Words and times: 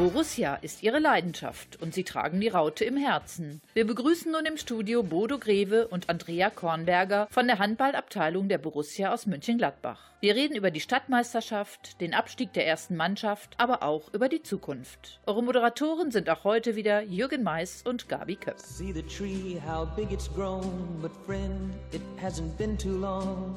Borussia 0.00 0.54
ist 0.54 0.82
ihre 0.82 0.98
Leidenschaft 0.98 1.78
und 1.82 1.92
sie 1.92 2.04
tragen 2.04 2.40
die 2.40 2.48
Raute 2.48 2.86
im 2.86 2.96
Herzen. 2.96 3.60
Wir 3.74 3.86
begrüßen 3.86 4.32
nun 4.32 4.46
im 4.46 4.56
Studio 4.56 5.02
Bodo 5.02 5.38
Greve 5.38 5.88
und 5.88 6.08
Andrea 6.08 6.48
Kornberger 6.48 7.28
von 7.30 7.46
der 7.46 7.58
Handballabteilung 7.58 8.48
der 8.48 8.56
Borussia 8.56 9.12
aus 9.12 9.26
Mönchengladbach. 9.26 10.00
Wir 10.22 10.34
reden 10.36 10.56
über 10.56 10.70
die 10.70 10.80
Stadtmeisterschaft, 10.80 12.00
den 12.00 12.14
Abstieg 12.14 12.54
der 12.54 12.66
ersten 12.66 12.96
Mannschaft, 12.96 13.56
aber 13.58 13.82
auch 13.82 14.10
über 14.14 14.30
die 14.30 14.42
Zukunft. 14.42 15.20
Eure 15.26 15.42
Moderatoren 15.42 16.10
sind 16.10 16.30
auch 16.30 16.44
heute 16.44 16.76
wieder 16.76 17.02
Jürgen 17.02 17.42
Mais 17.42 17.82
und 17.82 18.08
Gabi 18.08 18.36
Köpp. 18.36 18.58
See 18.58 18.94
the 18.94 19.02
tree, 19.02 19.60
how 19.60 19.86
big 19.96 20.10
it's 20.10 20.32
grown, 20.32 20.98
but 21.02 21.12
friend, 21.26 21.74
it 21.92 22.00
hasn't 22.18 22.56
been 22.56 22.78
too 22.78 22.96
long. 22.96 23.54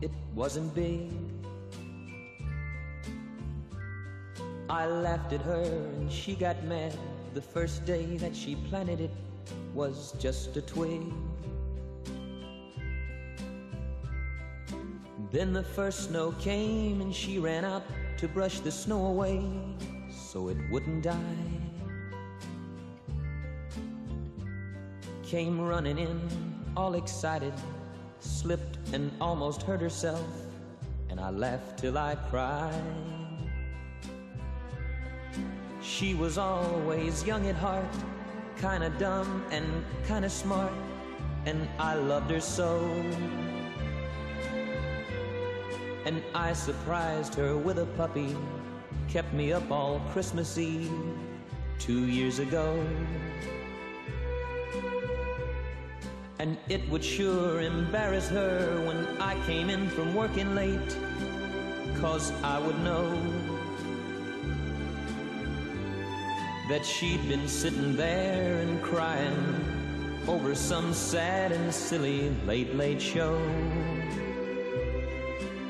It 0.00 0.10
wasn't 0.34 0.72
big. 0.74 1.10
I 4.72 4.86
laughed 4.86 5.34
at 5.34 5.42
her 5.42 5.64
and 5.98 6.10
she 6.10 6.34
got 6.34 6.64
mad. 6.64 6.96
The 7.34 7.42
first 7.42 7.84
day 7.84 8.16
that 8.16 8.34
she 8.34 8.56
planted 8.56 9.02
it 9.02 9.10
was 9.74 10.14
just 10.18 10.56
a 10.56 10.62
twig. 10.62 11.02
Then 15.30 15.52
the 15.52 15.62
first 15.62 16.08
snow 16.08 16.32
came 16.40 17.02
and 17.02 17.14
she 17.14 17.38
ran 17.38 17.66
out 17.66 17.82
to 18.16 18.28
brush 18.28 18.60
the 18.60 18.70
snow 18.70 19.08
away 19.08 19.44
so 20.10 20.48
it 20.48 20.56
wouldn't 20.70 21.02
die. 21.02 21.50
Came 25.22 25.60
running 25.60 25.98
in, 25.98 26.18
all 26.78 26.94
excited, 26.94 27.52
slipped 28.20 28.78
and 28.94 29.12
almost 29.20 29.60
hurt 29.60 29.82
herself, 29.82 30.26
and 31.10 31.20
I 31.20 31.28
laughed 31.28 31.78
till 31.78 31.98
I 31.98 32.14
cried. 32.14 33.21
She 35.82 36.14
was 36.14 36.38
always 36.38 37.24
young 37.24 37.48
at 37.48 37.56
heart, 37.56 37.92
kinda 38.60 38.90
dumb 39.00 39.44
and 39.50 39.84
kinda 40.06 40.30
smart, 40.30 40.72
and 41.44 41.68
I 41.76 41.94
loved 41.94 42.30
her 42.30 42.40
so. 42.40 42.78
And 46.06 46.22
I 46.36 46.52
surprised 46.52 47.34
her 47.34 47.56
with 47.56 47.78
a 47.80 47.86
puppy, 47.96 48.36
kept 49.08 49.32
me 49.32 49.52
up 49.52 49.68
all 49.72 50.00
Christmas 50.12 50.56
Eve 50.56 50.92
two 51.80 52.06
years 52.06 52.38
ago. 52.38 52.78
And 56.38 56.56
it 56.68 56.88
would 56.90 57.04
sure 57.04 57.60
embarrass 57.60 58.28
her 58.28 58.80
when 58.86 59.20
I 59.20 59.34
came 59.46 59.68
in 59.68 59.88
from 59.90 60.14
working 60.14 60.54
late, 60.54 60.96
cause 62.00 62.32
I 62.44 62.60
would 62.60 62.78
know 62.84 63.41
that 66.68 66.86
she'd 66.86 67.28
been 67.28 67.48
sitting 67.48 67.96
there 67.96 68.58
and 68.60 68.80
crying 68.82 70.22
over 70.28 70.54
some 70.54 70.94
sad 70.94 71.50
and 71.50 71.74
silly 71.74 72.30
late, 72.46 72.74
late 72.76 73.02
show. 73.02 73.36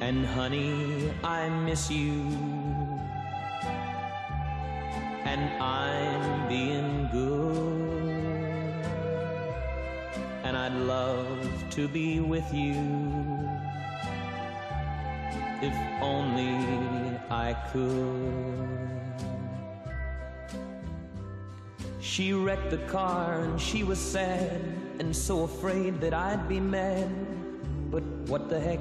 And 0.00 0.26
honey, 0.26 1.12
I 1.24 1.48
miss 1.48 1.90
you. 1.90 2.12
And 5.24 5.62
I'm 5.62 6.48
being 6.48 7.08
good. 7.10 8.12
And 10.44 10.56
I'd 10.56 10.74
love 10.74 11.64
to 11.70 11.88
be 11.88 12.20
with 12.20 12.52
you. 12.52 12.74
If 15.62 15.74
only 16.02 17.16
I 17.30 17.54
could. 17.72 19.01
She 22.02 22.32
wrecked 22.32 22.70
the 22.70 22.78
car 22.88 23.42
and 23.42 23.60
she 23.60 23.84
was 23.84 23.98
sad 24.00 24.60
and 24.98 25.14
so 25.14 25.44
afraid 25.44 26.00
that 26.00 26.12
I'd 26.12 26.48
be 26.48 26.58
mad. 26.58 27.08
But 27.92 28.02
what 28.26 28.48
the 28.48 28.58
heck? 28.58 28.80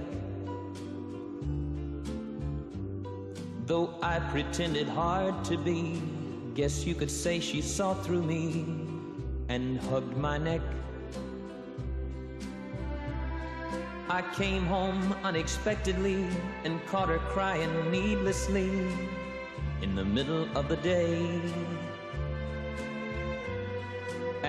Though 3.67 3.93
I 4.01 4.17
pretended 4.31 4.87
hard 4.87 5.45
to 5.45 5.55
be, 5.55 6.01
guess 6.55 6.83
you 6.83 6.95
could 6.95 7.11
say 7.11 7.39
she 7.39 7.61
saw 7.61 7.93
through 7.93 8.23
me 8.23 8.65
and 9.49 9.79
hugged 9.81 10.17
my 10.17 10.39
neck. 10.39 10.61
I 14.09 14.23
came 14.33 14.65
home 14.65 15.15
unexpectedly 15.23 16.25
and 16.63 16.83
caught 16.87 17.09
her 17.09 17.19
crying 17.19 17.91
needlessly 17.91 18.71
in 19.83 19.93
the 19.93 20.05
middle 20.05 20.47
of 20.57 20.67
the 20.67 20.77
day. 20.77 21.39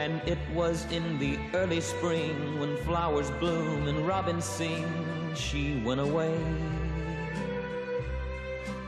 And 0.03 0.21
it 0.27 0.39
was 0.53 0.85
in 0.91 1.17
the 1.21 1.39
early 1.55 1.81
spring 1.81 2.59
when 2.59 2.77
flowers 2.79 3.31
bloom 3.39 3.87
and 3.87 4.05
robins 4.05 4.45
sing, 4.45 4.85
she 5.37 5.81
went 5.85 6.01
away. 6.01 6.37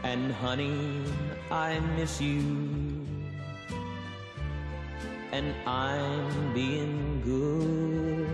And 0.02 0.32
honey, 0.32 1.04
I 1.52 1.78
miss 1.96 2.20
you. 2.20 3.06
And 5.30 5.54
I'm 5.68 6.52
being 6.52 7.22
good. 7.22 8.26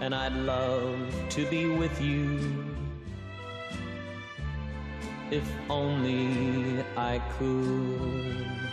And 0.00 0.12
I'd 0.12 0.34
love 0.34 0.98
to 1.36 1.46
be 1.46 1.66
with 1.66 2.00
you. 2.00 2.66
If 5.30 5.48
only 5.70 6.82
I 6.96 7.22
could. 7.38 8.63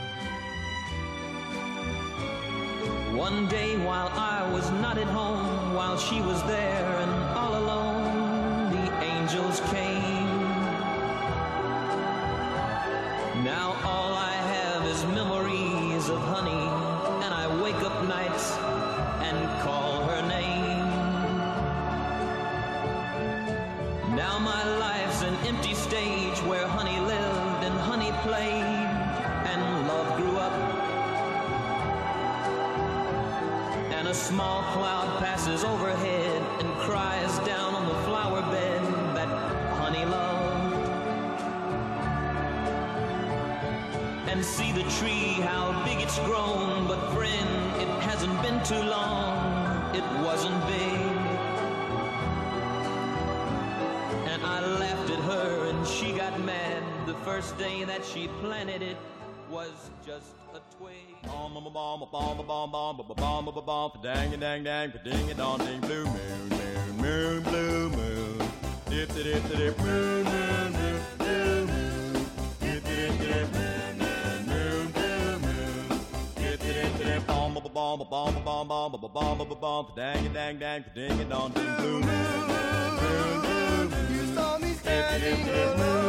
One 3.22 3.46
day 3.46 3.78
while 3.78 4.10
I 4.16 4.52
was 4.52 4.72
not 4.82 4.98
at 4.98 5.06
home, 5.06 5.76
while 5.76 5.96
she 5.96 6.22
was 6.22 6.42
there 6.46 6.90
and 7.04 7.12
all 7.38 7.54
alone, 7.56 8.72
the 8.72 8.86
angels 9.04 9.60
came. 9.70 10.26
Now 13.44 13.78
all 13.86 14.12
I 14.16 14.34
have 14.56 14.88
is 14.88 15.06
memories 15.14 16.10
of 16.10 16.20
honey, 16.34 16.66
and 17.24 17.32
I 17.32 17.46
wake 17.62 17.82
up 17.90 18.04
nights 18.08 18.58
and 19.28 19.38
call 19.62 20.04
her 20.10 20.22
name. 20.28 20.88
Now 24.16 24.40
my 24.40 24.64
life's 24.80 25.22
an 25.22 25.36
empty 25.46 25.76
stage 25.76 26.40
where 26.50 26.66
honey 26.66 27.00
lived 27.02 27.64
and 27.68 27.76
honey 27.82 28.12
played, 28.24 28.81
a 34.12 34.14
small 34.14 34.62
cloud 34.74 35.08
passes 35.20 35.64
overhead 35.64 36.42
and 36.60 36.70
cries 36.80 37.40
down 37.48 37.74
on 37.74 37.88
the 37.88 37.96
flower 38.04 38.42
bed 38.52 38.82
that 39.16 39.30
honey 39.80 40.04
loved. 40.04 40.90
And 44.28 44.44
see 44.44 44.74
the 44.74 44.84
tree, 45.00 45.40
how 45.48 45.82
big 45.86 46.02
it's 46.02 46.20
grown, 46.28 46.88
but 46.90 47.00
friend, 47.14 47.82
it 47.82 47.88
hasn't 48.02 48.38
been 48.42 48.62
too 48.66 48.84
long, 48.84 49.96
it 49.96 50.04
wasn't 50.22 50.60
big. 50.68 51.02
And 54.28 54.44
I 54.44 54.60
laughed 54.78 55.10
at 55.10 55.20
her 55.20 55.70
and 55.70 55.88
she 55.88 56.12
got 56.12 56.38
mad 56.42 56.84
the 57.08 57.16
first 57.24 57.58
day 57.58 57.86
that 57.86 58.04
she 58.04 58.28
planted 58.42 58.82
it 58.82 58.98
was 59.62 59.92
just 60.06 60.34
a 60.56 60.60
twig. 60.76 61.22
Bomb, 61.24 61.54
bomb, 61.54 61.74
bomb, 61.74 62.08
bomb, 62.12 62.38
bomb, 62.48 62.72
bomb, 62.72 62.98
bomb, 62.98 63.46
bomb, 63.46 63.66
bomb, 63.66 63.92
dang, 64.02 64.40
dang, 64.40 64.64
dang, 64.64 64.92
ding, 65.04 65.30
it 65.30 65.40
on, 65.40 65.60
ding, 65.60 65.80
blue 65.82 66.06
moon, 66.06 66.50
moon, 66.50 66.98
moon, 66.98 67.44
blue 67.44 67.90
moon, 67.90 68.38
dip, 68.90 69.14
dip, 69.14 69.44
dip, 69.50 69.78
moon, 69.80 70.24
moon, 70.24 70.72
moon, 70.74 71.02
blue 71.20 71.66
moon, 71.68 72.26
dip, 72.60 72.84
dip, 72.84 73.20
dip, 73.22 73.48
moon, 73.54 73.98
moon, 74.50 74.92
blue 74.98 75.40
moon, 75.46 76.00
dip, 76.38 76.60
dip, 76.60 76.98
dip, 76.98 77.28
bomb, 77.28 77.54
bomb, 77.54 77.72
bomb, 77.72 78.00
bomb, 78.10 78.44
bomb, 78.44 78.68
bomb, 78.68 79.12
bomb, 79.14 79.38
bomb, 79.38 79.60
bomb, 79.62 79.88
dang, 79.96 80.34
dang, 80.34 80.58
dang, 80.58 80.84
ding, 80.96 81.20
it 81.20 81.32
on, 81.32 81.52
ding, 81.52 81.76
blue 81.78 82.02
moon, 82.02 82.48
moon, 82.50 83.90
moon, 83.90 84.08
you 84.10 84.26
saw 84.34 84.58
me 84.58 84.74
standing 84.74 85.50
alone 85.50 86.02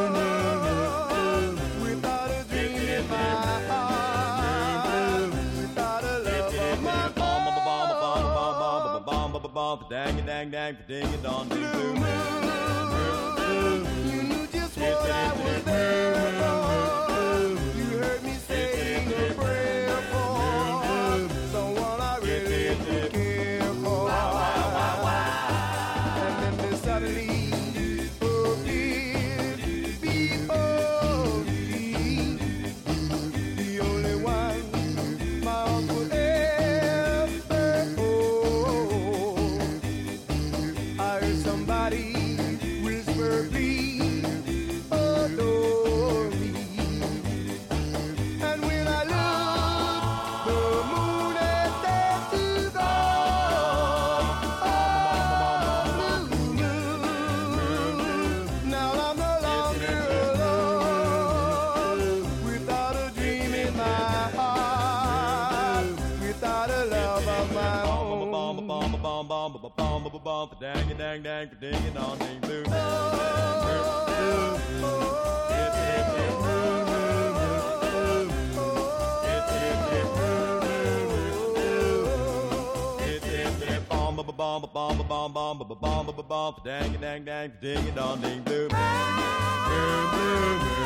Dang, 9.93 10.25
dang, 10.25 10.50
dang, 10.50 10.76
ding, 10.88 11.26
on, 11.26 11.49
ding, 11.49 11.70
blue 11.72 11.93
off, 86.52 86.64
dang, 86.64 86.93
dang, 87.00 87.25
dang, 87.25 87.52
ding, 87.60 87.94
dong, 87.94 88.20
ding, 88.20 88.43
boom, 88.43 88.69
boom, 88.69 88.78
boom, 89.16 89.49
boom, 89.69 90.40
boom, 90.43 90.58
boom, 90.58 90.78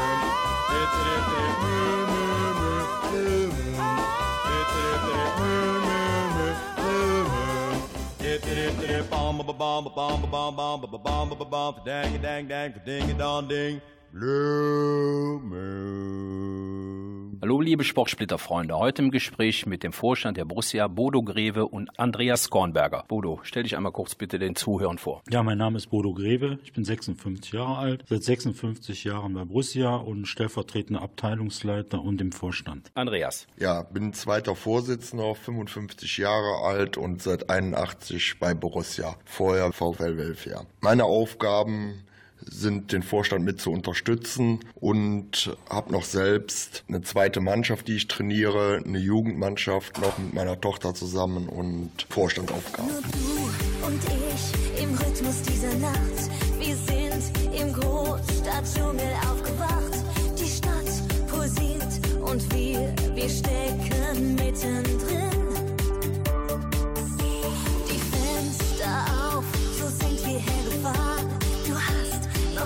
boom, 0.67 0.87
boom, 0.87 1.13
boom, 1.57 2.07
boom, 2.07 2.55
boom, 2.97 3.11
boom, 3.11 3.51
boom, 3.51 3.61
boom, 4.37 5.03
boom, 5.07 5.47
boom, 5.47 6.31
boom, 6.37 6.57
boom, 6.77 7.27
boom, 7.27 7.83
it's 8.21 8.47
it, 8.47 8.91
it, 8.91 9.11
bomb, 9.11 9.39
bomb, 9.39 9.59
bomb, 9.59 9.85
bomb, 9.95 10.31
bomb, 10.31 10.57
bomb, 10.57 10.81
bomb, 10.81 11.29
bomb, 11.31 11.51
bomb, 11.51 11.75
dang, 11.85 12.21
dang, 12.21 12.47
dang, 12.47 12.73
boom, 12.85 13.17
boom, 13.17 13.49
boom, 13.49 13.81
boom, 14.13 15.51
boom 15.51 15.86
Hallo 17.57 17.65
liebe 17.65 17.85
Sportsplitterfreunde, 17.85 18.77
heute 18.77 19.01
im 19.01 19.11
Gespräch 19.11 19.65
mit 19.65 19.83
dem 19.83 19.95
Vorstand 19.95 20.37
der 20.37 20.45
Borussia 20.45 20.89
Bodo 20.89 21.23
Greve 21.23 21.65
und 21.65 21.89
Andreas 21.99 22.51
Kornberger. 22.51 23.07
Bodo, 23.09 23.41
stell 23.45 23.63
dich 23.63 23.79
einmal 23.79 23.93
kurz 23.93 24.15
bitte 24.15 24.39
den 24.39 24.57
Zuhörern 24.57 24.99
vor. 24.99 25.23
Ja, 25.31 25.43
mein 25.43 25.57
Name 25.57 25.79
ist 25.79 25.87
Bodo 25.87 26.13
Greve, 26.13 26.59
ich 26.65 26.75
bin 26.75 26.85
56 26.85 27.53
Jahre 27.53 27.79
alt, 27.79 28.05
seit 28.11 28.25
56 28.25 29.05
Jahren 29.05 29.33
bei 29.33 29.47
Borussia 29.47 29.97
und 29.97 30.27
stellvertretender 30.27 31.01
Abteilungsleiter 31.01 32.03
und 32.03 32.21
im 32.21 32.31
Vorstand. 32.31 32.91
Andreas. 32.93 33.47
Ja, 33.59 33.85
bin 33.85 34.13
zweiter 34.13 34.55
Vorsitzender, 34.55 35.35
55 35.35 36.19
Jahre 36.19 36.63
alt 36.63 36.99
und 36.99 37.23
seit 37.23 37.49
81 37.49 38.39
bei 38.39 38.53
Borussia, 38.53 39.17
vorher 39.25 39.73
VfL 39.73 40.19
Welfare. 40.19 40.67
Meine 40.83 41.05
Aufgaben 41.05 42.06
sind, 42.45 42.93
den 42.93 43.03
Vorstand 43.03 43.45
mit 43.45 43.61
zu 43.61 43.71
unterstützen 43.73 44.61
und 44.75 45.57
habe 45.69 45.93
noch 45.93 46.05
selbst 46.05 46.85
eine 46.89 47.03
zweite 47.03 47.41
Mannschaft, 47.41 47.89
die 47.89 47.97
ich 47.97 48.09
trainiere, 48.09 48.83
eine 48.85 48.99
Jugendmannschaft 48.99 50.01
noch 50.01 50.19
mit 50.19 50.35
meiner 50.35 50.61
Tochter 50.61 50.95
zusammen 50.95 51.49
und 51.49 51.91
Vorstandsaufgaben. 52.09 52.91
Nur 52.91 53.03
du 53.03 53.87
und 53.87 54.01
ich 54.05 54.83
im 54.83 54.95
Rhythmus 54.95 55.43
dieser 55.43 55.75
Nacht. 55.79 56.31
Wir 56.59 56.77
sind 56.77 57.33
im 57.61 57.73
Großstadtdschungel 57.73 59.13
aufgewacht. 59.31 60.05
Die 60.39 60.49
Stadt 60.49 61.29
pulsiert 61.29 62.21
und 62.21 62.55
wir, 62.55 62.95
wir 63.15 63.29
stecken 63.29 64.35
mittendrin. 64.35 65.36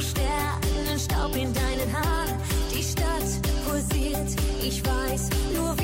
Noch 0.00 0.06
Sternenstaub 0.06 1.37
in 1.37 1.52
deinen 1.52 1.93
Haaren. 1.93 2.37
Die 2.75 2.82
Stadt 2.82 3.05
pulsiert, 3.67 4.29
ich 4.62 4.82
weiß, 4.85 5.29
nur 5.55 5.80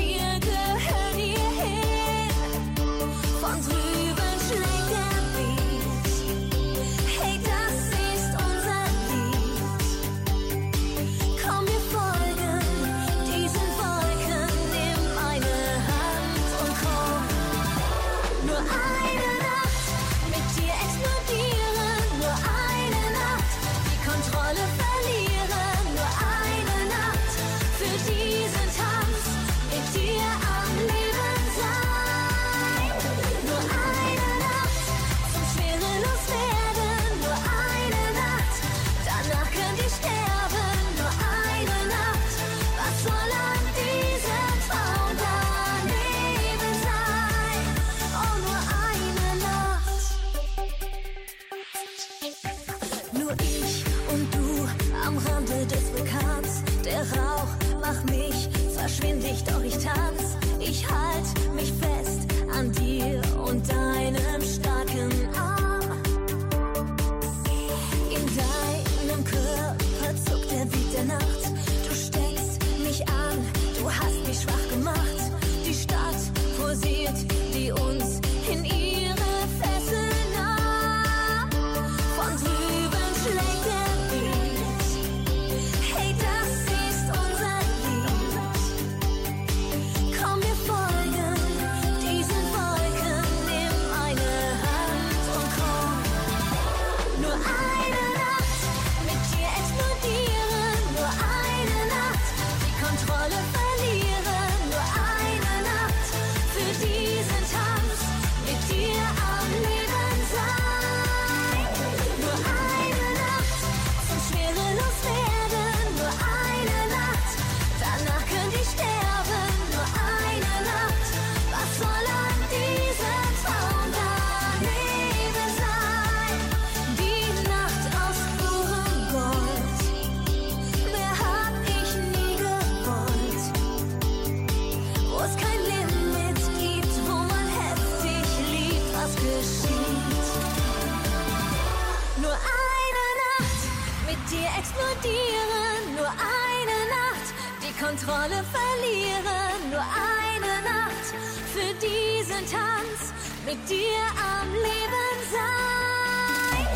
explodieren, 144.57 145.95
nur 145.95 146.09
eine 146.09 146.79
Nacht 146.97 147.27
die 147.61 147.75
Kontrolle 147.83 148.43
verlieren, 148.57 149.69
nur 149.69 149.85
eine 149.85 150.53
Nacht 150.63 151.07
für 151.53 151.71
diesen 151.75 152.43
Tanz 152.49 153.13
mit 153.45 153.59
dir 153.69 154.01
am 154.17 154.49
Leben 154.53 155.15
sein. 155.31 156.67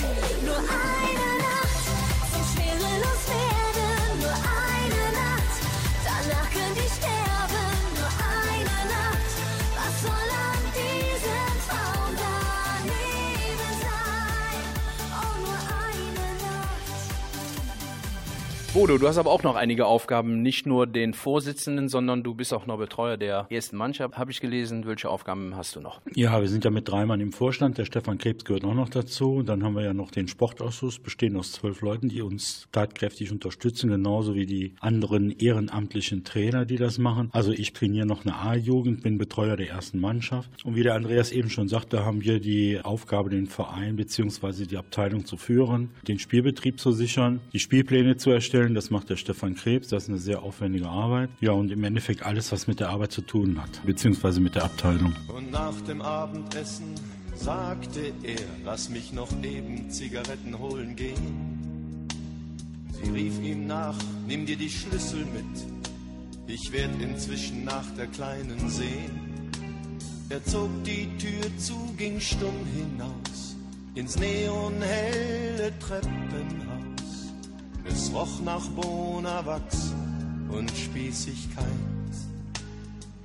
Nur 0.46 0.58
eine 0.58 1.21
Bodo, 18.74 18.98
du 18.98 19.06
hast 19.06 19.18
aber 19.18 19.32
auch 19.32 19.44
noch 19.44 19.58
einige 19.58 19.86
Aufgaben, 19.86 20.42
nicht 20.42 20.66
nur 20.66 20.88
den 20.88 21.14
Vorsitzenden, 21.14 21.90
sondern 21.90 22.24
du 22.24 22.34
bist 22.34 22.54
auch 22.54 22.68
noch 22.68 22.78
Betreuer 22.78 23.18
der 23.18 23.48
ersten 23.50 23.76
Mannschaft, 23.76 24.18
habe 24.18 24.32
ich 24.32 24.40
gelesen. 24.40 24.86
Welche 24.86 25.10
Aufgaben 25.10 25.58
hast 25.58 25.76
du 25.76 25.82
noch? 25.82 26.00
Ja, 26.16 26.40
wir 26.40 26.48
sind 26.48 26.64
ja 26.64 26.72
mit 26.72 26.88
drei 26.88 27.06
Mann 27.06 27.20
im 27.20 27.34
Vorstand. 27.34 27.78
Der 27.78 27.84
Stefan 27.84 28.18
Krebs 28.18 28.46
gehört 28.46 28.64
auch 28.64 28.74
noch 28.74 28.88
dazu. 28.88 29.44
Dann 29.44 29.62
haben 29.62 29.76
wir 29.76 29.84
ja 29.84 29.94
noch 29.94 30.10
den 30.10 30.30
Sportausschuss, 30.30 31.00
bestehend 31.00 31.36
aus 31.36 31.52
zwölf 31.52 31.82
Leuten, 31.82 32.08
die 32.08 32.22
uns 32.22 32.70
tatkräftig 32.72 33.34
unterstützen, 33.34 33.90
genauso 33.90 34.36
wie 34.36 34.46
die 34.46 34.74
anderen 34.80 35.32
ehrenamtlichen 35.38 36.24
Trainer, 36.24 36.64
die 36.64 36.78
das 36.78 36.98
machen. 36.98 37.30
Also 37.34 37.52
ich 37.52 37.74
trainiere 37.74 38.06
noch 38.06 38.24
eine 38.24 38.38
A-Jugend, 38.38 39.04
bin 39.04 39.18
Betreuer 39.18 39.58
der 39.58 39.68
ersten 39.68 40.00
Mannschaft. 40.00 40.50
Und 40.64 40.76
wie 40.76 40.84
der 40.84 40.96
Andreas 40.96 41.34
eben 41.34 41.50
schon 41.50 41.68
sagte, 41.68 42.06
haben 42.06 42.22
wir 42.22 42.40
die 42.40 42.80
Aufgabe, 42.82 43.32
den 43.32 43.48
Verein 43.48 43.98
bzw. 43.98 44.66
die 44.66 44.78
Abteilung 44.78 45.26
zu 45.26 45.36
führen, 45.36 45.90
den 46.08 46.20
Spielbetrieb 46.20 46.80
zu 46.80 46.94
sichern, 46.94 47.42
die 47.52 47.60
Spielpläne 47.60 48.16
zu 48.16 48.32
erstellen. 48.32 48.61
Das 48.70 48.90
macht 48.90 49.10
der 49.10 49.18
Stefan 49.18 49.56
Krebs. 49.56 49.90
Das 49.90 50.04
ist 50.04 50.10
eine 50.10 50.18
sehr 50.18 50.44
aufwendige 50.44 50.88
Arbeit. 50.88 51.30
Ja, 51.40 51.52
und 51.52 51.72
im 51.72 51.84
Endeffekt 51.84 52.24
alles, 52.24 52.52
was 52.52 52.68
mit 52.68 52.80
der 52.80 52.90
Arbeit 52.90 53.12
zu 53.12 53.22
tun 53.22 53.62
hat, 53.62 53.86
beziehungsweise 53.86 54.40
mit 54.40 54.56
der 54.56 54.66
Abteilung. 54.66 55.14
Und 55.28 55.52
nach 55.52 55.80
dem 55.82 56.02
Abendessen 56.02 56.96
sagte 57.36 58.14
er, 58.24 58.40
lass 58.64 58.90
mich 58.90 59.14
noch 59.14 59.30
eben 59.44 59.90
Zigaretten 59.90 60.58
holen 60.58 60.96
gehen. 60.96 62.08
Sie 62.92 63.10
rief 63.10 63.40
ihm 63.42 63.68
nach, 63.68 63.98
nimm 64.28 64.46
dir 64.46 64.58
die 64.58 64.70
Schlüssel 64.70 65.26
mit, 65.26 65.66
ich 66.48 66.72
werd 66.72 67.02
inzwischen 67.02 67.64
nach 67.64 67.90
der 67.98 68.08
Kleinen 68.08 68.70
sehen. 68.70 69.50
Er 70.30 70.44
zog 70.46 70.70
die 70.84 71.08
Tür 71.18 71.58
zu, 71.58 71.94
ging 71.98 72.20
stumm 72.20 72.66
hinaus 72.76 73.56
ins 73.96 74.18
neonhelle 74.18 75.74
Treppenhaus. 75.80 76.71
Es 77.86 78.12
roch 78.14 78.42
nach 78.44 78.66
Bonawachs 78.70 79.94
und 80.50 80.70
Spießigkeit. 80.72 81.66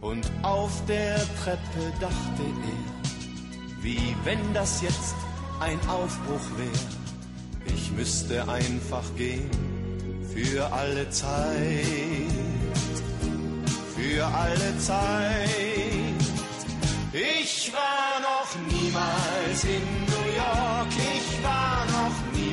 Und 0.00 0.30
auf 0.42 0.70
der 0.86 1.16
Treppe 1.42 1.92
dachte 2.00 2.42
er, 2.42 3.82
wie 3.82 4.16
wenn 4.24 4.54
das 4.54 4.82
jetzt 4.82 5.14
ein 5.60 5.78
Aufbruch 5.88 6.46
wäre. 6.56 7.74
Ich 7.74 7.90
müsste 7.92 8.48
einfach 8.48 9.04
gehen 9.16 9.50
für 10.32 10.72
alle 10.72 11.08
Zeit, 11.10 11.66
für 13.96 14.26
alle 14.26 14.78
Zeit. 14.78 15.48
Ich 17.12 17.72
war 17.72 18.20
noch 18.20 18.70
niemals 18.70 19.64
in 19.64 19.82
New 20.06 20.36
York, 20.36 21.15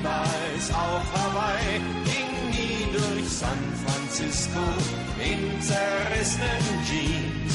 niemals 0.04 0.70
auf 0.72 1.04
Hawaii, 1.16 1.80
ging 2.04 2.32
nie 2.52 2.92
durch 2.92 3.30
San 3.30 3.62
Francisco 3.86 4.60
in 5.20 5.62
zerrissenen 5.62 6.66
Jeans. 6.88 7.54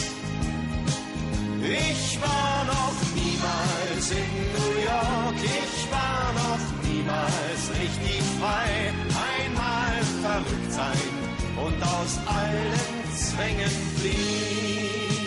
Ich 1.61 2.19
war 2.21 2.65
noch 2.65 2.99
niemals 3.15 4.11
in 4.11 4.31
New 4.57 4.81
York, 4.81 5.39
ich 5.43 5.91
war 5.91 6.33
noch 6.33 6.91
niemals 6.91 7.63
richtig 7.81 8.23
frei. 8.41 8.93
Einmal 9.37 10.03
verrückt 10.23 10.73
sein 10.73 11.13
und 11.65 11.83
aus 11.83 12.19
allen 12.27 13.15
Zwängen 13.15 13.71
fliehen. 13.99 15.18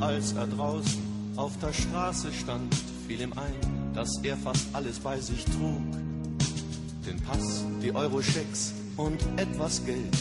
Als 0.00 0.32
er 0.32 0.46
draußen 0.46 1.02
auf 1.36 1.52
der 1.58 1.72
Straße 1.72 2.32
stand, 2.32 2.74
fiel 3.06 3.20
ihm 3.20 3.32
ein, 3.32 3.92
dass 3.94 4.08
er 4.22 4.36
fast 4.36 4.66
alles 4.72 4.98
bei 4.98 5.18
sich 5.20 5.44
trug. 5.44 5.82
Den 7.06 7.20
Pass, 7.20 7.64
die 7.82 7.94
Euro-Schecks 7.94 8.74
und 8.96 9.20
etwas 9.36 9.84
Geld. 9.84 10.16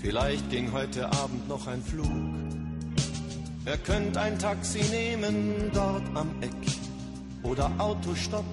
Vielleicht 0.00 0.48
ging 0.50 0.72
heute 0.72 1.10
Abend 1.12 1.48
noch 1.48 1.66
ein 1.66 1.82
Flug. 1.82 2.10
Er 3.64 3.76
könnte 3.78 4.20
ein 4.20 4.38
Taxi 4.38 4.82
nehmen 4.90 5.70
dort 5.72 6.04
am 6.14 6.30
Eck 6.40 6.50
oder 7.42 7.70
Autostopp 7.78 8.46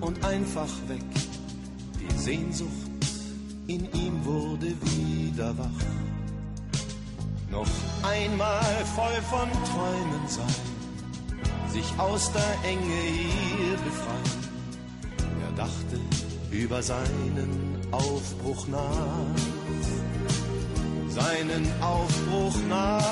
und 0.00 0.24
einfach 0.24 0.68
weg. 0.88 1.02
Die 2.00 2.18
Sehnsucht 2.18 2.70
in 3.66 3.90
ihm 3.92 4.24
wurde 4.24 4.74
wieder 4.82 5.56
wach. 5.58 5.95
Noch 7.56 7.66
einmal 8.02 8.84
voll 8.94 9.18
von 9.30 9.48
Träumen 9.70 10.28
sein, 10.28 10.44
sich 11.72 11.86
aus 11.96 12.30
der 12.30 12.70
Enge 12.70 13.00
hier 13.00 13.78
befreien. 13.78 14.42
Er 15.42 15.52
dachte 15.64 15.98
über 16.50 16.82
seinen 16.82 17.80
Aufbruch 17.92 18.66
nach, 18.68 19.40
seinen 21.08 21.64
Aufbruch 21.80 22.56
nach. 22.68 23.02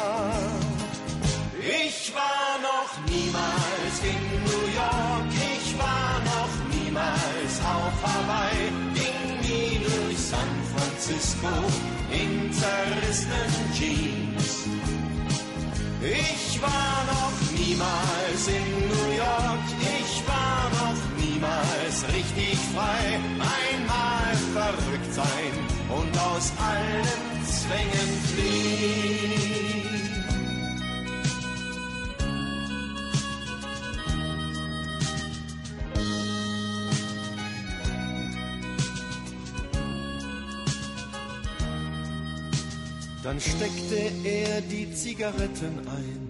Ich 1.58 2.12
war 2.14 2.58
noch 2.70 2.92
niemals 3.08 3.94
in 4.12 4.22
New 4.44 4.66
York, 4.76 5.32
ich 5.56 5.78
war 5.78 6.20
noch 6.32 6.54
niemals 6.76 7.54
auf 7.74 7.94
Hawaii, 8.04 8.93
Francisco 11.04 11.48
in 12.10 12.50
zerrissenen 12.50 13.72
Jeans. 13.74 14.64
Ich 16.00 16.62
war 16.62 17.04
noch 17.06 17.58
niemals 17.58 18.48
in 18.48 18.88
New 18.88 19.12
York, 19.14 19.64
ich 20.00 20.22
war 20.26 20.70
noch 20.80 20.96
niemals 21.22 22.04
richtig 22.08 22.58
frei. 22.74 23.20
Einmal 23.36 24.34
verrückt 24.54 25.12
sein 25.12 25.52
und 25.90 26.18
aus 26.18 26.52
allen 26.58 27.44
Zwängen 27.44 28.10
fliehen. 28.32 29.23
Dann 43.24 43.40
steckte 43.40 44.12
er 44.22 44.60
die 44.60 44.92
Zigaretten 44.92 45.78
ein 45.88 46.28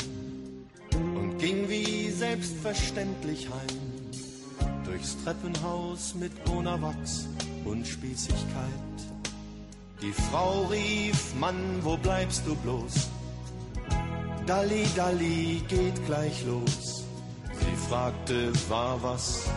und 1.16 1.38
ging 1.38 1.68
wie 1.68 2.08
selbstverständlich 2.08 3.48
heim. 3.50 4.84
Durchs 4.84 5.16
Treppenhaus 5.24 6.14
mit 6.14 6.44
Bonawachs 6.44 7.28
und 7.64 7.84
Spießigkeit. 7.84 8.94
Die 10.02 10.12
Frau 10.12 10.66
rief, 10.66 11.34
Mann, 11.40 11.80
wo 11.82 11.96
bleibst 11.96 12.46
du 12.46 12.54
bloß? 12.54 13.08
Dalli, 14.46 14.86
Dalli, 14.94 15.62
geht 15.66 16.06
gleich 16.06 16.44
los. 16.46 17.02
Sie 17.58 17.88
fragte, 17.88 18.52
war 18.68 19.02
was? 19.02 19.48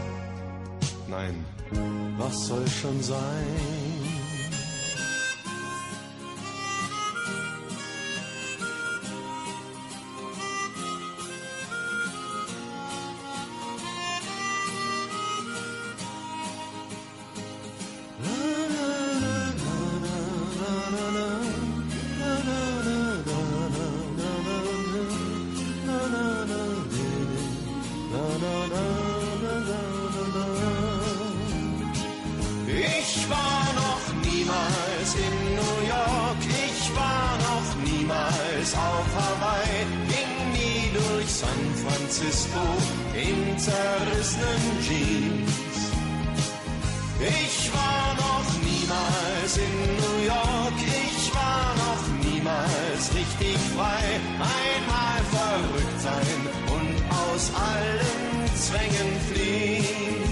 Nein, 1.08 1.46
was 2.18 2.48
soll 2.48 2.68
schon 2.68 3.00
sein? 3.04 3.87
Durch 41.28 41.34
San 41.34 41.50
Francisco 41.86 42.60
in 43.14 43.58
zerrissenen 43.58 44.64
Jeans. 44.82 45.52
Ich 47.20 47.72
war 47.74 48.16
noch 48.16 48.50
niemals 48.64 49.58
in 49.58 49.74
New 49.98 50.26
York, 50.26 50.78
ich 50.78 51.36
war 51.36 51.76
noch 51.84 52.32
niemals 52.32 53.14
richtig 53.14 53.58
frei, 53.76 54.20
einmal 54.40 55.20
verrückt 55.36 56.00
sein 56.00 56.40
und 56.76 56.96
aus 57.12 57.52
allen 57.56 58.56
Zwängen 58.56 59.12
fliehen. 59.30 60.24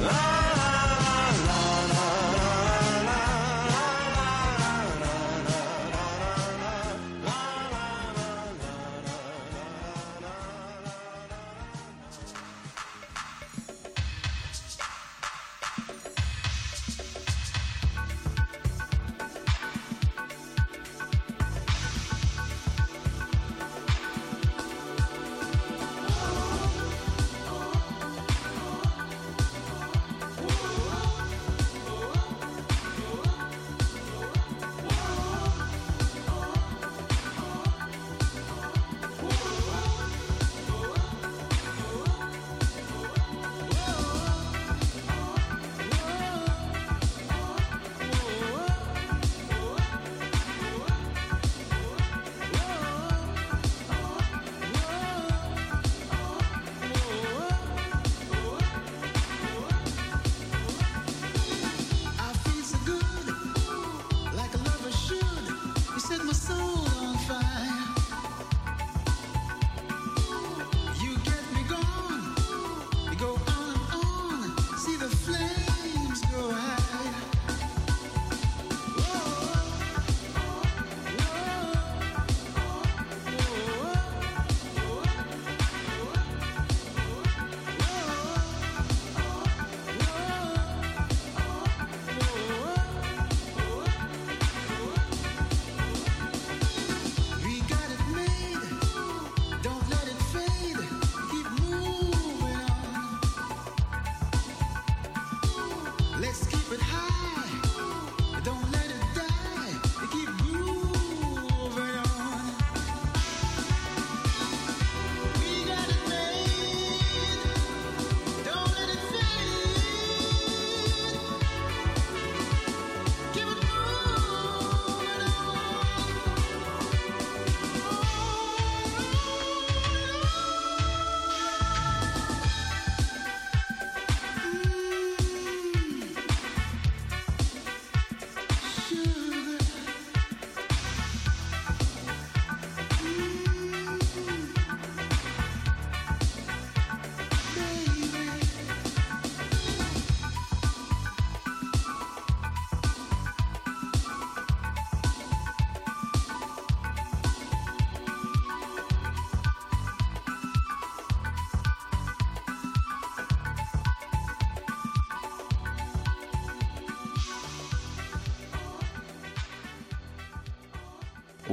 La, 0.00 0.47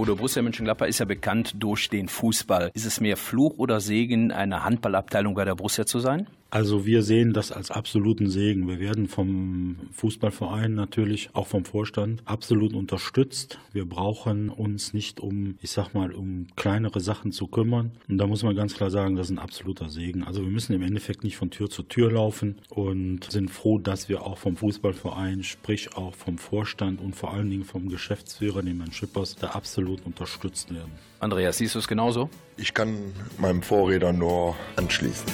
Bodo 0.06 0.18
Borussia 0.18 0.44
Mönchengladbach 0.44 0.86
ist 0.86 1.00
ja 1.00 1.06
bekannt 1.06 1.56
durch 1.58 1.90
den 1.90 2.08
Fußball. 2.08 2.70
Ist 2.76 2.86
es 2.86 3.02
mehr 3.02 3.18
Fluch 3.18 3.58
oder 3.58 3.80
Segen, 3.80 4.32
eine 4.32 4.64
Handballabteilung 4.64 5.34
bei 5.34 5.46
der 5.46 5.56
Borussia 5.56 5.88
zu 5.88 6.00
sein? 6.00 6.28
Also 6.56 6.86
wir 6.86 7.04
sehen 7.04 7.34
das 7.34 7.52
als 7.52 7.70
absoluten 7.70 8.30
Segen. 8.30 8.70
Wir 8.70 8.80
werden 8.80 9.10
vom 9.10 9.76
Fußballverein 9.92 10.74
natürlich, 10.74 11.32
auch 11.34 11.48
vom 11.48 11.66
Vorstand, 11.66 12.22
absolut 12.24 12.74
unterstützt. 12.74 13.60
Wir 13.74 13.84
brauchen 13.84 14.48
uns 14.48 14.94
nicht 14.94 15.20
um, 15.20 15.58
ich 15.62 15.72
sag 15.72 15.94
mal, 15.94 16.14
um 16.14 16.48
kleinere 16.56 17.02
Sachen 17.02 17.34
zu 17.34 17.48
kümmern. 17.48 17.92
Und 18.08 18.20
da 18.20 18.26
muss 18.26 18.42
man 18.42 18.56
ganz 18.56 18.74
klar 18.74 18.90
sagen, 18.90 19.18
das 19.18 19.28
ist 19.28 19.32
ein 19.32 19.40
absoluter 19.40 19.90
Segen. 19.90 20.24
Also 20.24 20.44
wir 20.44 20.50
müssen 20.50 20.72
im 20.72 20.82
Endeffekt 20.82 21.26
nicht 21.26 21.36
von 21.36 21.50
Tür 21.50 21.70
zu 21.70 21.84
Tür 21.84 22.10
laufen 22.10 22.56
und 22.70 23.30
sind 23.30 23.52
froh, 23.52 23.78
dass 23.78 24.08
wir 24.08 24.26
auch 24.26 24.38
vom 24.38 24.56
Fußballverein, 24.56 25.44
sprich 25.44 25.98
auch 25.98 26.16
vom 26.16 26.38
Vorstand 26.38 27.02
und 27.02 27.18
vor 27.18 27.34
allen 27.34 27.50
Dingen 27.50 27.66
vom 27.66 27.90
Geschäftsführer, 27.90 28.64
dem 28.64 28.80
Herrn 28.80 28.94
Schippers, 28.94 29.36
da 29.36 29.48
absolut 29.48 30.06
unterstützt 30.06 30.74
werden. 30.74 30.94
Andreas, 31.26 31.58
siehst 31.58 31.74
du 31.74 31.80
es 31.80 31.88
genauso? 31.88 32.30
Ich 32.56 32.74
kann 32.74 33.14
meinem 33.40 33.64
Vorredner 33.64 34.14
nur 34.14 34.56
anschließen. 34.76 35.26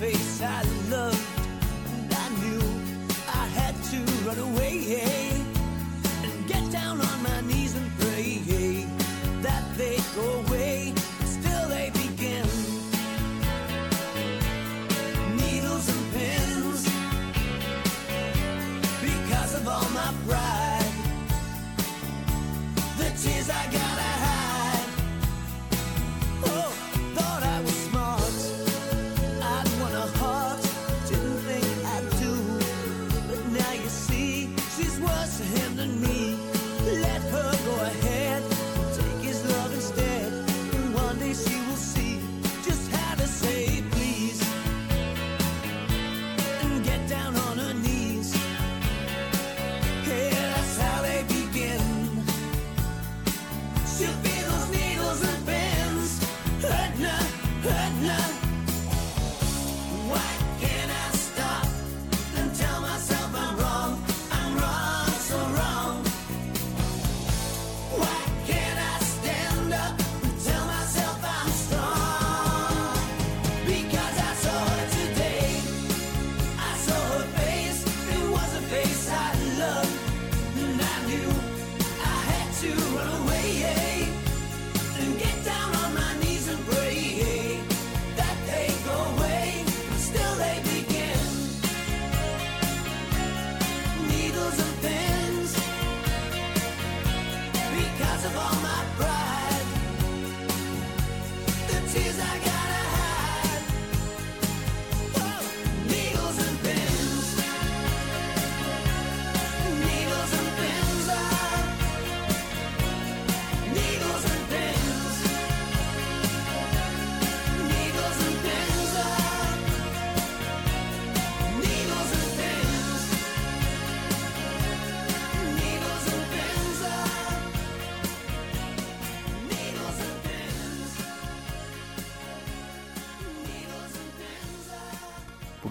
face 0.00 0.40
I 0.40 0.62
loved, 0.90 1.29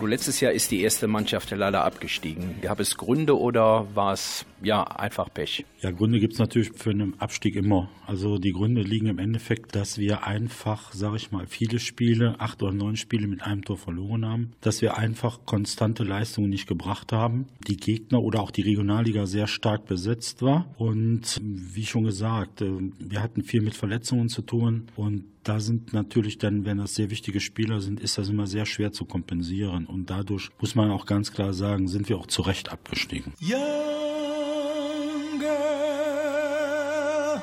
letztes 0.10 0.40
Jahr 0.40 0.52
ist 0.52 0.72
die 0.72 0.82
erste 0.82 1.08
Mannschaft 1.08 1.52
leider 1.52 1.84
abgestiegen. 1.84 2.60
Gab 2.62 2.80
es 2.80 2.98
Gründe 2.98 3.40
oder 3.40 3.88
war 3.94 4.14
es 4.14 4.46
ja 4.62 4.84
einfach 4.84 5.34
Pech? 5.34 5.66
Ja, 5.82 5.92
Gründe 5.92 6.20
gibt's 6.20 6.40
natürlich 6.40 6.72
für 6.76 6.92
einen 6.92 7.20
Abstieg 7.20 7.56
immer. 7.56 7.90
Also 8.06 8.38
die 8.38 8.52
Gründe 8.52 8.82
liegen 8.82 9.08
im 9.08 9.20
Endeffekt, 9.20 9.76
dass 9.76 9.98
wir 9.98 10.26
einfach, 10.26 10.94
sage 10.94 11.18
ich 11.18 11.32
mal, 11.32 11.48
viele 11.48 11.80
Spiele, 11.80 12.40
acht 12.40 12.62
oder 12.62 12.74
neun 12.74 12.96
Spiele 12.96 13.28
mit 13.28 13.42
einem 13.42 13.64
Tor 13.64 13.78
verloren 13.78 14.26
haben, 14.26 14.52
dass 14.62 14.82
wir 14.82 14.98
einfach 14.98 15.46
konstante 15.46 16.04
Leistungen 16.04 16.50
nicht 16.50 16.68
gebracht 16.68 17.12
haben, 17.12 17.48
die 17.68 17.78
Gegner 17.78 18.22
oder 18.22 18.42
auch 18.42 18.52
die 18.52 18.64
Regionalliga 18.64 19.26
sehr 19.26 19.48
stark 19.48 19.86
besetzt 19.86 20.42
war 20.42 20.74
und 20.78 21.40
wie 21.42 21.86
schon 21.86 22.04
gesagt, 22.04 22.62
äh, 22.62 22.72
wir 23.00 23.22
hatten 23.22 23.44
viel 23.44 23.62
mit 23.62 23.76
Verletzungen 23.76 24.30
zu 24.30 24.42
tun 24.42 24.88
und 24.96 25.26
da 25.44 25.60
sind 25.60 25.94
natürlich 25.94 26.38
dann, 26.38 26.66
wenn 26.66 26.78
das 26.78 26.96
sehr 26.96 27.10
wichtige 27.10 27.40
Spieler 27.40 27.80
sind, 27.80 28.00
ist 28.00 28.18
das 28.18 28.30
immer 28.30 28.46
sehr 28.46 28.66
schwer 28.66 28.92
zu 28.92 29.06
kompensieren 29.06 29.86
und 29.86 30.10
dadurch 30.10 30.50
muss 30.60 30.76
man 30.76 30.92
auch 30.92 31.06
ganz 31.06 31.32
klar 31.32 31.54
sagen, 31.54 31.88
sind 31.88 32.10
wir 32.10 32.18
auch 32.18 32.28
zu 32.28 32.42
Recht 32.42 32.72
abgestiegen. 32.72 33.34
Young 33.42 34.09
girl, 35.40 37.40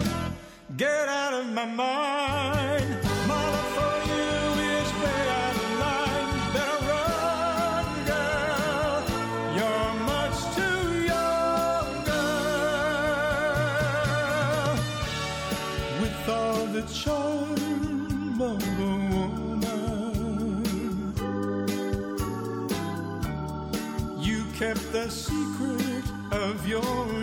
get 0.76 1.09
out 1.09 1.35
of 1.35 1.46
my 1.52 1.64
mind. 1.64 2.87
My 3.26 3.42
love 3.50 3.68
for 3.76 3.96
you 4.11 4.30
is 4.74 4.88
way 5.00 5.22
out 5.40 5.56
of 5.64 5.70
line. 5.85 6.28
Better 6.54 6.80
run, 6.90 7.87
girl. 8.11 8.98
You're 9.56 9.94
much 10.12 10.38
too 10.59 10.82
young, 11.12 11.88
girl. 12.11 12.38
With 16.00 16.28
all 16.28 16.66
the 16.66 16.82
charm 16.82 18.40
of 18.42 18.62
a 18.62 18.64
woman. 19.14 19.64
You 24.20 24.44
kept 24.59 24.92
the 24.92 25.09
secret 25.09 26.04
of 26.32 26.66
your 26.68 27.15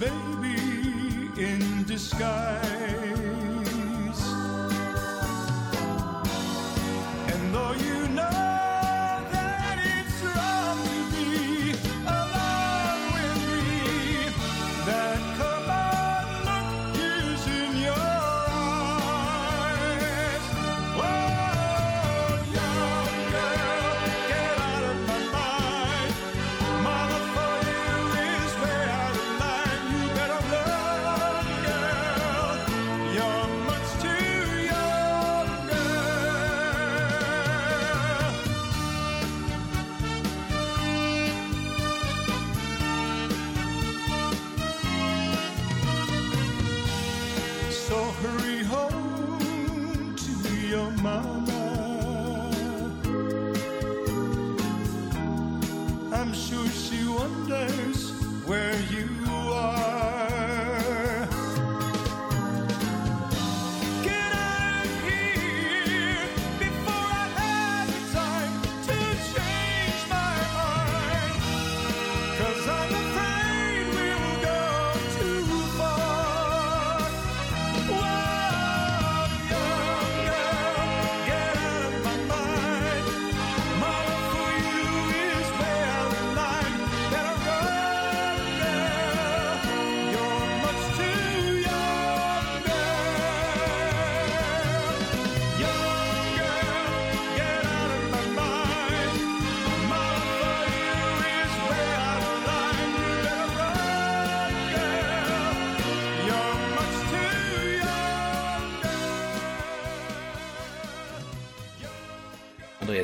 baby 0.00 1.30
in 1.40 1.84
disguise. 1.84 2.85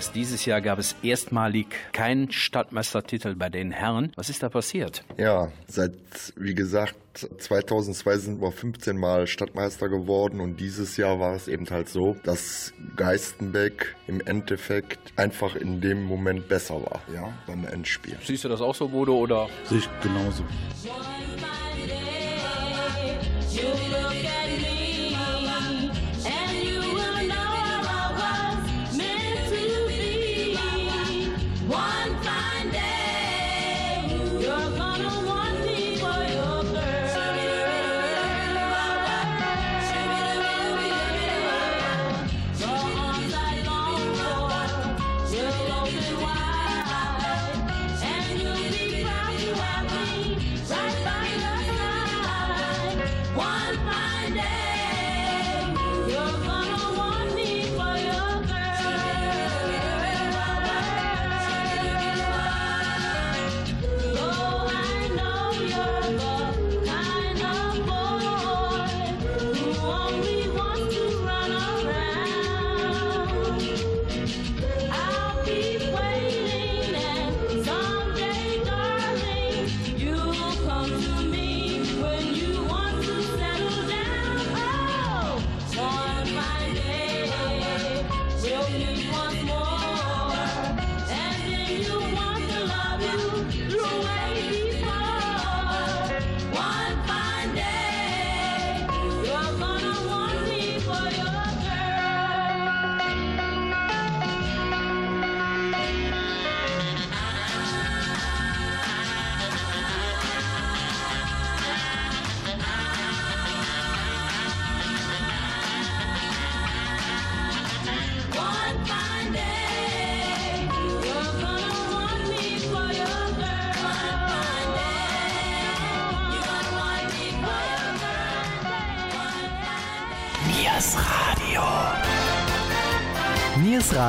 Frauenfest. 0.02 0.14
Dieses 0.14 0.44
Jahr 0.44 0.60
gab 0.60 0.78
es 0.78 0.96
erstmalig 1.02 1.66
keinen 1.92 2.30
Stadtmeistertitel 2.30 3.34
bei 3.34 3.48
den 3.48 3.70
Herren. 3.70 4.12
Was 4.16 4.28
ist 4.28 4.42
da 4.42 4.48
passiert? 4.48 5.04
Ja, 5.18 5.50
seit, 5.68 5.94
wie 6.36 6.54
gesagt, 6.54 6.96
2002 7.38 8.16
sind 8.16 8.40
wir 8.40 8.50
15 8.50 8.96
Mal 8.96 9.26
Stadtmeister 9.26 9.88
geworden 9.88 10.40
und 10.40 10.58
dieses 10.58 10.96
Jahr 10.96 11.20
war 11.20 11.34
es 11.34 11.48
eben 11.48 11.68
halt 11.70 11.88
so, 11.88 12.16
dass 12.24 12.72
Geistenbeck 12.96 13.94
im 14.06 14.20
Endeffekt 14.20 14.98
einfach 15.16 15.54
in 15.56 15.80
dem 15.80 16.04
Moment 16.04 16.48
besser 16.48 16.74
war, 16.76 17.02
ja, 17.14 17.32
beim 17.46 17.66
Endspiel. 17.66 18.16
Siehst 18.24 18.44
du 18.44 18.48
das 18.48 18.60
auch 18.60 18.74
so, 18.74 18.88
Bodo, 18.88 19.16
oder? 19.16 19.48
Sehe 19.64 19.78
ich 19.78 19.88
genauso. 20.02 20.44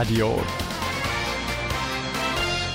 Radio. 0.03 0.37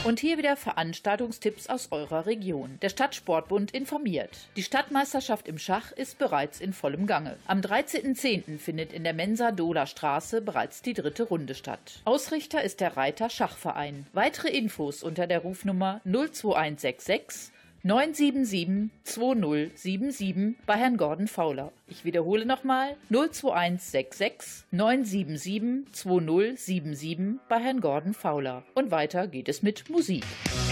Und 0.04 0.18
hier 0.18 0.38
wieder 0.38 0.56
Veranstaltungstipps 0.56 1.66
aus 1.66 1.88
eurer 1.90 2.24
Region. 2.24 2.78
Der 2.80 2.88
Stadtsportbund 2.88 3.72
informiert. 3.72 4.30
Die 4.56 4.62
Stadtmeisterschaft 4.62 5.46
im 5.46 5.58
Schach 5.58 5.92
ist 5.92 6.18
bereits 6.18 6.58
in 6.58 6.72
vollem 6.72 7.06
Gange. 7.06 7.36
Am 7.46 7.60
13.10. 7.60 8.56
findet 8.56 8.94
in 8.94 9.04
der 9.04 9.12
Mensa 9.12 9.52
Dohler 9.52 9.84
Straße 9.84 10.40
bereits 10.40 10.80
die 10.80 10.94
dritte 10.94 11.24
Runde 11.24 11.54
statt. 11.54 12.00
Ausrichter 12.06 12.62
ist 12.62 12.80
der 12.80 12.96
Reiter 12.96 13.28
Schachverein. 13.28 14.06
Weitere 14.14 14.48
Infos 14.48 15.02
unter 15.02 15.26
der 15.26 15.40
Rufnummer 15.40 16.00
02166 16.06 17.52
977 17.82 18.90
2077 19.04 20.56
bei 20.66 20.74
Herrn 20.74 20.96
Gordon 20.96 21.28
Fauler. 21.28 21.72
Ich 21.86 22.04
wiederhole 22.04 22.44
nochmal 22.44 22.96
02166 23.10 24.64
977 24.72 25.92
2077 25.92 27.40
bei 27.48 27.58
Herrn 27.60 27.80
Gordon 27.80 28.14
Fauler. 28.14 28.64
Und 28.74 28.90
weiter 28.90 29.28
geht 29.28 29.48
es 29.48 29.62
mit 29.62 29.88
Musik. 29.88 30.24
Musik 30.24 30.67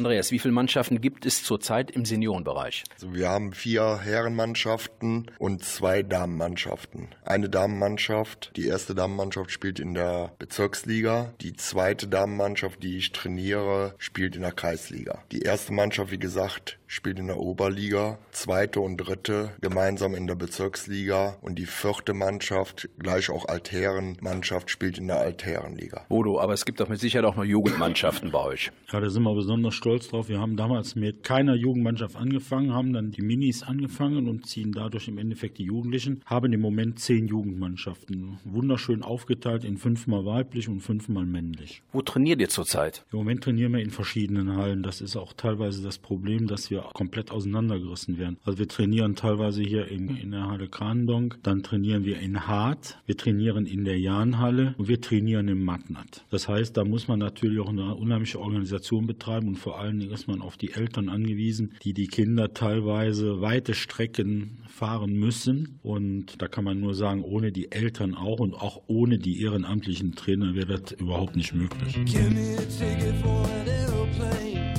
Andreas, 0.00 0.30
wie 0.30 0.38
viele 0.38 0.54
Mannschaften 0.54 1.02
gibt 1.02 1.26
es 1.26 1.44
zurzeit 1.44 1.90
im 1.90 2.06
Seniorenbereich? 2.06 2.84
Also 2.94 3.12
wir 3.12 3.28
haben 3.28 3.52
vier 3.52 4.00
Herrenmannschaften 4.02 5.30
und 5.38 5.62
zwei 5.62 6.02
Damenmannschaften. 6.02 7.08
Eine 7.22 7.50
Damenmannschaft, 7.50 8.50
die 8.56 8.66
erste 8.66 8.94
Damenmannschaft 8.94 9.50
spielt 9.50 9.78
in 9.78 9.92
der 9.92 10.32
Bezirksliga. 10.38 11.34
Die 11.42 11.52
zweite 11.52 12.08
Damenmannschaft, 12.08 12.82
die 12.82 12.96
ich 12.96 13.12
trainiere, 13.12 13.94
spielt 13.98 14.36
in 14.36 14.40
der 14.40 14.52
Kreisliga. 14.52 15.22
Die 15.32 15.42
erste 15.42 15.74
Mannschaft, 15.74 16.10
wie 16.12 16.18
gesagt, 16.18 16.78
spielt 16.86 17.18
in 17.18 17.28
der 17.28 17.38
Oberliga. 17.38 18.18
Zweite 18.32 18.80
und 18.80 18.96
dritte 18.96 19.50
gemeinsam 19.60 20.14
in 20.14 20.26
der 20.26 20.34
Bezirksliga. 20.34 21.36
Und 21.40 21.56
die 21.56 21.66
vierte 21.66 22.14
Mannschaft, 22.14 22.88
gleich 22.98 23.30
auch 23.30 23.46
Altherrenmannschaft, 23.46 24.70
spielt 24.70 24.98
in 24.98 25.06
der 25.06 25.20
Altherrenliga. 25.20 26.06
Bodo, 26.08 26.40
aber 26.40 26.54
es 26.54 26.64
gibt 26.64 26.80
doch 26.80 26.88
mit 26.88 26.98
Sicherheit 26.98 27.26
auch 27.26 27.36
noch 27.36 27.44
Jugendmannschaften 27.44 28.32
bei 28.32 28.40
euch. 28.40 28.72
Ja, 28.90 28.98
da 28.98 29.08
sind 29.08 29.22
wir 29.22 29.34
besonders 29.34 29.74
stolz 29.74 29.89
drauf. 29.98 30.28
Wir 30.28 30.40
haben 30.40 30.56
damals 30.56 30.94
mit 30.94 31.22
keiner 31.22 31.54
Jugendmannschaft 31.54 32.16
angefangen, 32.16 32.72
haben 32.72 32.92
dann 32.92 33.10
die 33.10 33.22
Minis 33.22 33.62
angefangen 33.62 34.28
und 34.28 34.46
ziehen 34.46 34.72
dadurch 34.72 35.08
im 35.08 35.18
Endeffekt 35.18 35.58
die 35.58 35.64
Jugendlichen. 35.64 36.22
Haben 36.24 36.52
im 36.52 36.60
Moment 36.60 36.98
zehn 36.98 37.26
Jugendmannschaften. 37.26 38.38
Wunderschön 38.44 39.02
aufgeteilt 39.02 39.64
in 39.64 39.76
fünfmal 39.76 40.24
weiblich 40.24 40.68
und 40.68 40.80
fünfmal 40.80 41.26
männlich. 41.26 41.82
Wo 41.92 42.02
trainiert 42.02 42.40
ihr 42.40 42.48
zurzeit? 42.48 43.04
Im 43.12 43.18
Moment 43.18 43.42
trainieren 43.42 43.72
wir 43.72 43.80
in 43.80 43.90
verschiedenen 43.90 44.56
Hallen. 44.56 44.82
Das 44.82 45.00
ist 45.00 45.16
auch 45.16 45.32
teilweise 45.32 45.82
das 45.82 45.98
Problem, 45.98 46.46
dass 46.46 46.70
wir 46.70 46.80
komplett 46.92 47.30
auseinandergerissen 47.30 48.18
werden. 48.18 48.38
Also 48.44 48.58
wir 48.58 48.68
trainieren 48.68 49.16
teilweise 49.16 49.62
hier 49.62 49.88
in, 49.88 50.16
in 50.16 50.30
der 50.30 50.46
Halle 50.48 50.68
Kranendonk, 50.68 51.38
dann 51.42 51.62
trainieren 51.62 52.04
wir 52.04 52.20
in 52.20 52.46
Hart, 52.46 52.98
wir 53.06 53.16
trainieren 53.16 53.66
in 53.66 53.84
der 53.84 53.98
Jahnhalle 53.98 54.74
und 54.78 54.88
wir 54.88 55.00
trainieren 55.00 55.48
im 55.48 55.64
Matnat. 55.64 56.24
Das 56.30 56.48
heißt, 56.48 56.76
da 56.76 56.84
muss 56.84 57.08
man 57.08 57.18
natürlich 57.18 57.58
auch 57.60 57.68
eine 57.68 57.94
unheimliche 57.94 58.38
Organisation 58.38 59.06
betreiben 59.06 59.48
und 59.48 59.56
vor 59.56 59.79
allen 59.80 59.98
Dingen 59.98 60.12
ist 60.12 60.28
man 60.28 60.42
auf 60.42 60.56
die 60.56 60.72
Eltern 60.72 61.08
angewiesen, 61.08 61.74
die 61.82 61.94
die 61.94 62.06
Kinder 62.06 62.52
teilweise 62.54 63.40
weite 63.40 63.74
Strecken 63.74 64.58
fahren 64.68 65.14
müssen. 65.14 65.78
Und 65.82 66.40
da 66.40 66.48
kann 66.48 66.64
man 66.64 66.80
nur 66.80 66.94
sagen, 66.94 67.22
ohne 67.22 67.52
die 67.52 67.72
Eltern 67.72 68.14
auch 68.14 68.40
und 68.40 68.54
auch 68.54 68.82
ohne 68.86 69.18
die 69.18 69.42
ehrenamtlichen 69.42 70.12
Trainer 70.12 70.54
wäre 70.54 70.80
das 70.80 70.92
überhaupt 70.92 71.36
nicht 71.36 71.54
möglich. 71.54 71.94
Give 72.04 72.30
me 72.30 72.56
a 72.56 72.62
ticket 72.62 73.14
for 73.22 73.44
an 73.44 73.68
aeroplane. 73.68 74.74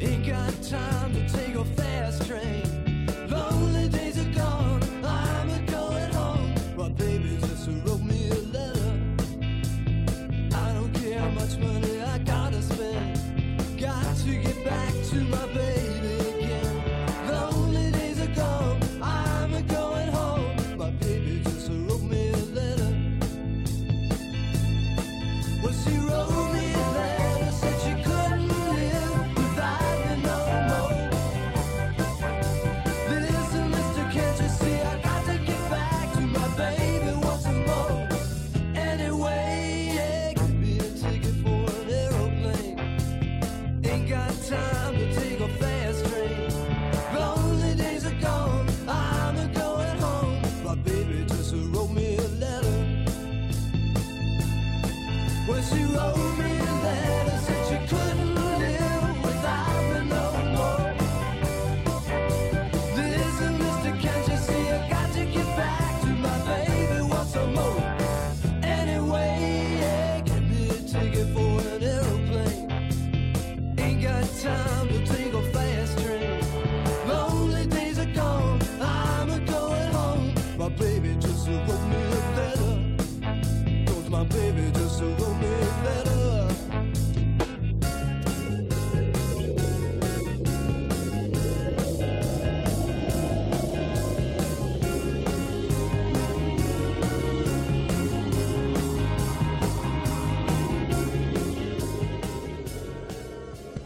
Ain't 0.00 0.26
got 0.26 0.62
time 0.62 1.12
to 1.14 1.36
take 1.36 1.56
a 1.56 1.64
fast 1.76 2.28
train. 2.28 2.63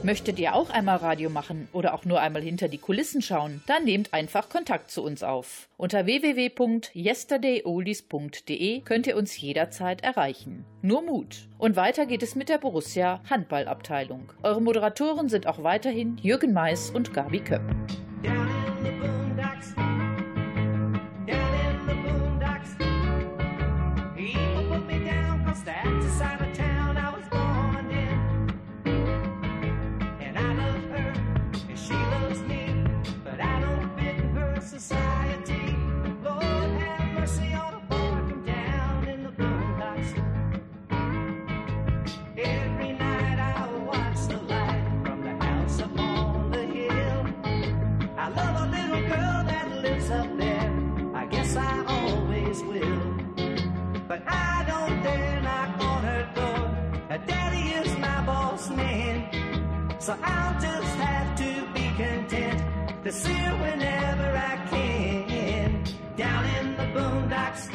Möchtet 0.08 0.38
ihr 0.38 0.54
auch 0.54 0.70
einmal 0.70 0.96
Radio 0.96 1.28
machen 1.28 1.68
oder 1.74 1.92
auch 1.92 2.06
nur 2.06 2.22
einmal 2.22 2.40
hinter 2.40 2.68
die 2.68 2.78
Kulissen 2.78 3.20
schauen? 3.20 3.62
Dann 3.66 3.84
nehmt 3.84 4.14
einfach 4.14 4.48
Kontakt 4.48 4.90
zu 4.90 5.02
uns 5.02 5.22
auf. 5.22 5.68
Unter 5.76 6.06
www.yesterdayoldies.de 6.06 8.80
könnt 8.80 9.06
ihr 9.06 9.18
uns 9.18 9.38
jederzeit 9.38 10.02
erreichen. 10.02 10.64
Nur 10.80 11.02
Mut. 11.02 11.46
Und 11.58 11.76
weiter 11.76 12.06
geht 12.06 12.22
es 12.22 12.36
mit 12.36 12.48
der 12.48 12.56
Borussia 12.56 13.20
Handballabteilung. 13.28 14.32
Eure 14.42 14.62
Moderatoren 14.62 15.28
sind 15.28 15.46
auch 15.46 15.62
weiterhin 15.62 16.16
Jürgen 16.16 16.54
Mais 16.54 16.88
und 16.88 17.12
Gabi 17.12 17.40
Köpp. 17.40 17.60
So 60.08 60.16
I'll 60.22 60.58
just 60.58 60.94
have 60.96 61.36
to 61.36 61.50
be 61.74 61.86
content 62.02 62.62
to 63.04 63.12
see 63.12 63.34
her 63.34 63.54
whenever 63.58 64.28
I 64.34 64.56
can. 64.70 65.84
Down 66.16 66.46
in 66.46 66.76
the 66.78 66.86
boondocks. 66.98 67.70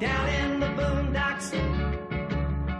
Down 0.00 0.28
in 0.40 0.58
the 0.58 0.66
boondocks. 0.78 1.48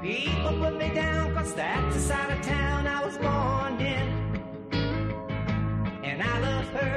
People 0.03 0.59
put 0.59 0.77
me 0.77 0.89
down 0.93 1.33
'cause 1.35 1.55
that's 1.55 1.95
the 1.95 2.01
side 2.01 2.31
of 2.33 2.43
town 2.43 2.89
I 2.89 3.01
was 3.07 3.17
born 3.17 3.79
in 3.79 4.09
and 6.03 6.21
I 6.21 6.35
love 6.49 6.69
her, 6.81 6.95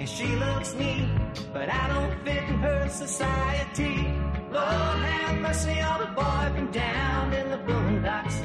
and 0.00 0.08
she 0.08 0.26
loves 0.34 0.74
me, 0.74 1.08
but 1.52 1.68
I 1.70 1.86
don't 1.86 2.14
fit 2.24 2.42
in 2.48 2.58
her 2.58 2.88
society. 2.88 4.12
Lord 4.50 4.98
have 5.10 5.38
mercy 5.38 5.80
on 5.80 6.00
the 6.00 6.10
boy 6.20 6.44
from 6.56 6.68
down 6.72 7.32
in 7.32 7.48
the 7.48 7.58
boondocks. 7.58 8.38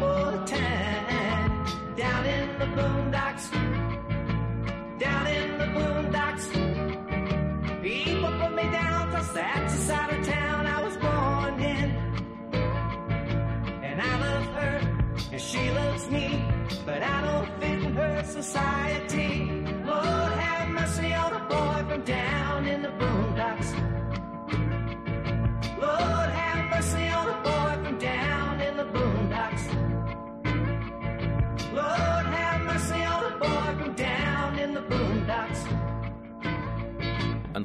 One 0.00 0.44
time. 0.46 1.66
Down 1.96 2.26
in 2.26 2.58
the 2.58 2.66
boondocks, 2.66 3.61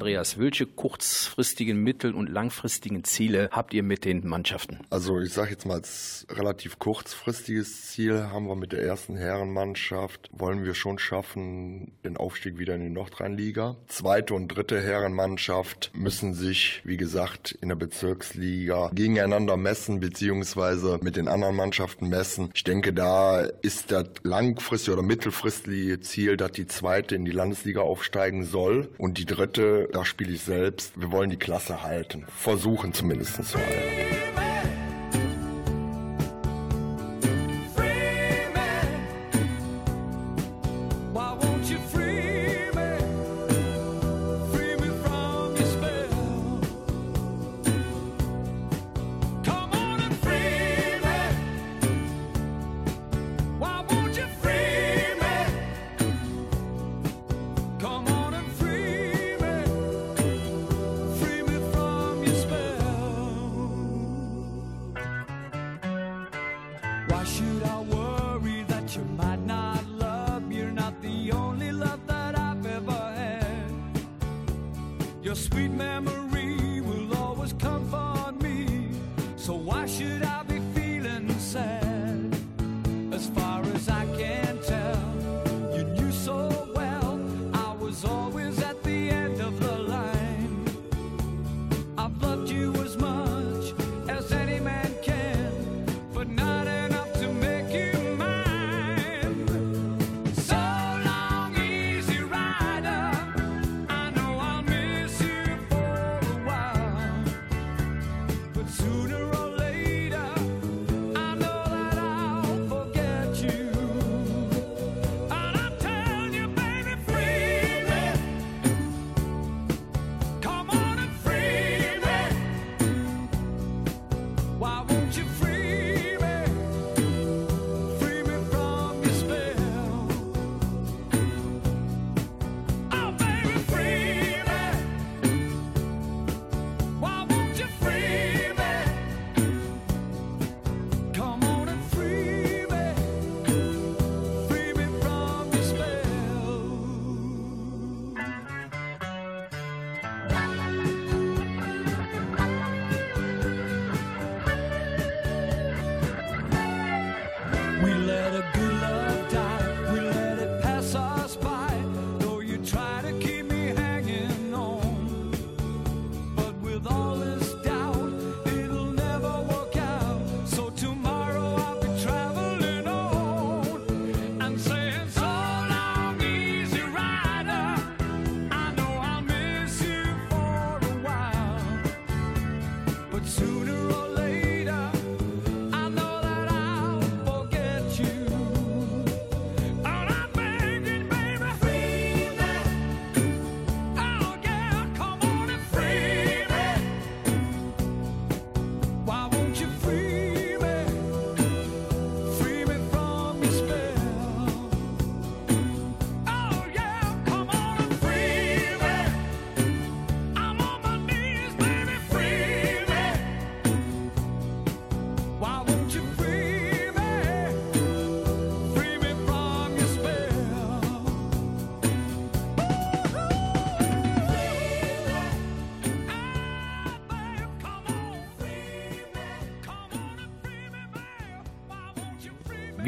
Andreas, 0.08 0.38
welche 0.38 0.64
kurzfristigen, 0.64 1.82
mittel- 1.82 2.14
und 2.14 2.30
langfristigen 2.30 3.04
Ziele 3.04 3.50
habt 3.52 3.74
ihr 3.74 3.82
mit 3.82 4.06
den 4.06 4.26
Mannschaften? 4.26 4.78
Also 4.88 5.20
ich 5.20 5.34
sage 5.34 5.50
jetzt 5.50 5.66
mal 5.66 5.74
als 5.74 6.26
relativ 6.30 6.78
kurzfristiges 6.78 7.88
Ziel 7.88 8.22
haben 8.22 8.46
wir 8.46 8.56
mit 8.56 8.72
der 8.72 8.82
ersten 8.82 9.18
Herrenmannschaft, 9.18 10.30
wollen 10.32 10.64
wir 10.64 10.72
schon 10.72 10.98
schaffen, 10.98 11.92
den 12.06 12.16
Aufstieg 12.16 12.58
wieder 12.58 12.74
in 12.74 12.80
die 12.80 12.88
Nordrhein-Liga. 12.88 13.76
Zweite 13.88 14.32
und 14.32 14.48
dritte 14.48 14.80
Herrenmannschaft 14.80 15.90
müssen 15.92 16.32
sich, 16.32 16.80
wie 16.84 16.96
gesagt, 16.96 17.58
in 17.60 17.68
der 17.68 17.76
Bezirksliga 17.76 18.90
gegeneinander 18.94 19.58
messen, 19.58 20.00
beziehungsweise 20.00 21.00
mit 21.02 21.16
den 21.16 21.28
anderen 21.28 21.54
Mannschaften 21.54 22.08
messen. 22.08 22.48
Ich 22.54 22.64
denke, 22.64 22.94
da 22.94 23.40
ist 23.42 23.92
das 23.92 24.08
langfristige 24.22 24.96
oder 24.96 25.06
mittelfristige 25.06 26.00
Ziel, 26.00 26.38
dass 26.38 26.52
die 26.52 26.66
zweite 26.66 27.14
in 27.14 27.26
die 27.26 27.30
Landesliga 27.30 27.82
aufsteigen 27.82 28.46
soll 28.46 28.88
und 28.96 29.18
die 29.18 29.26
dritte, 29.26 29.90
da 29.98 30.04
spiele 30.04 30.32
ich 30.32 30.42
selbst. 30.42 30.92
Wir 30.94 31.10
wollen 31.10 31.28
die 31.28 31.36
Klasse 31.36 31.82
halten. 31.82 32.24
Versuchen 32.28 32.92
zumindest 32.92 33.34
zu 33.44 33.58
halten. 33.58 34.37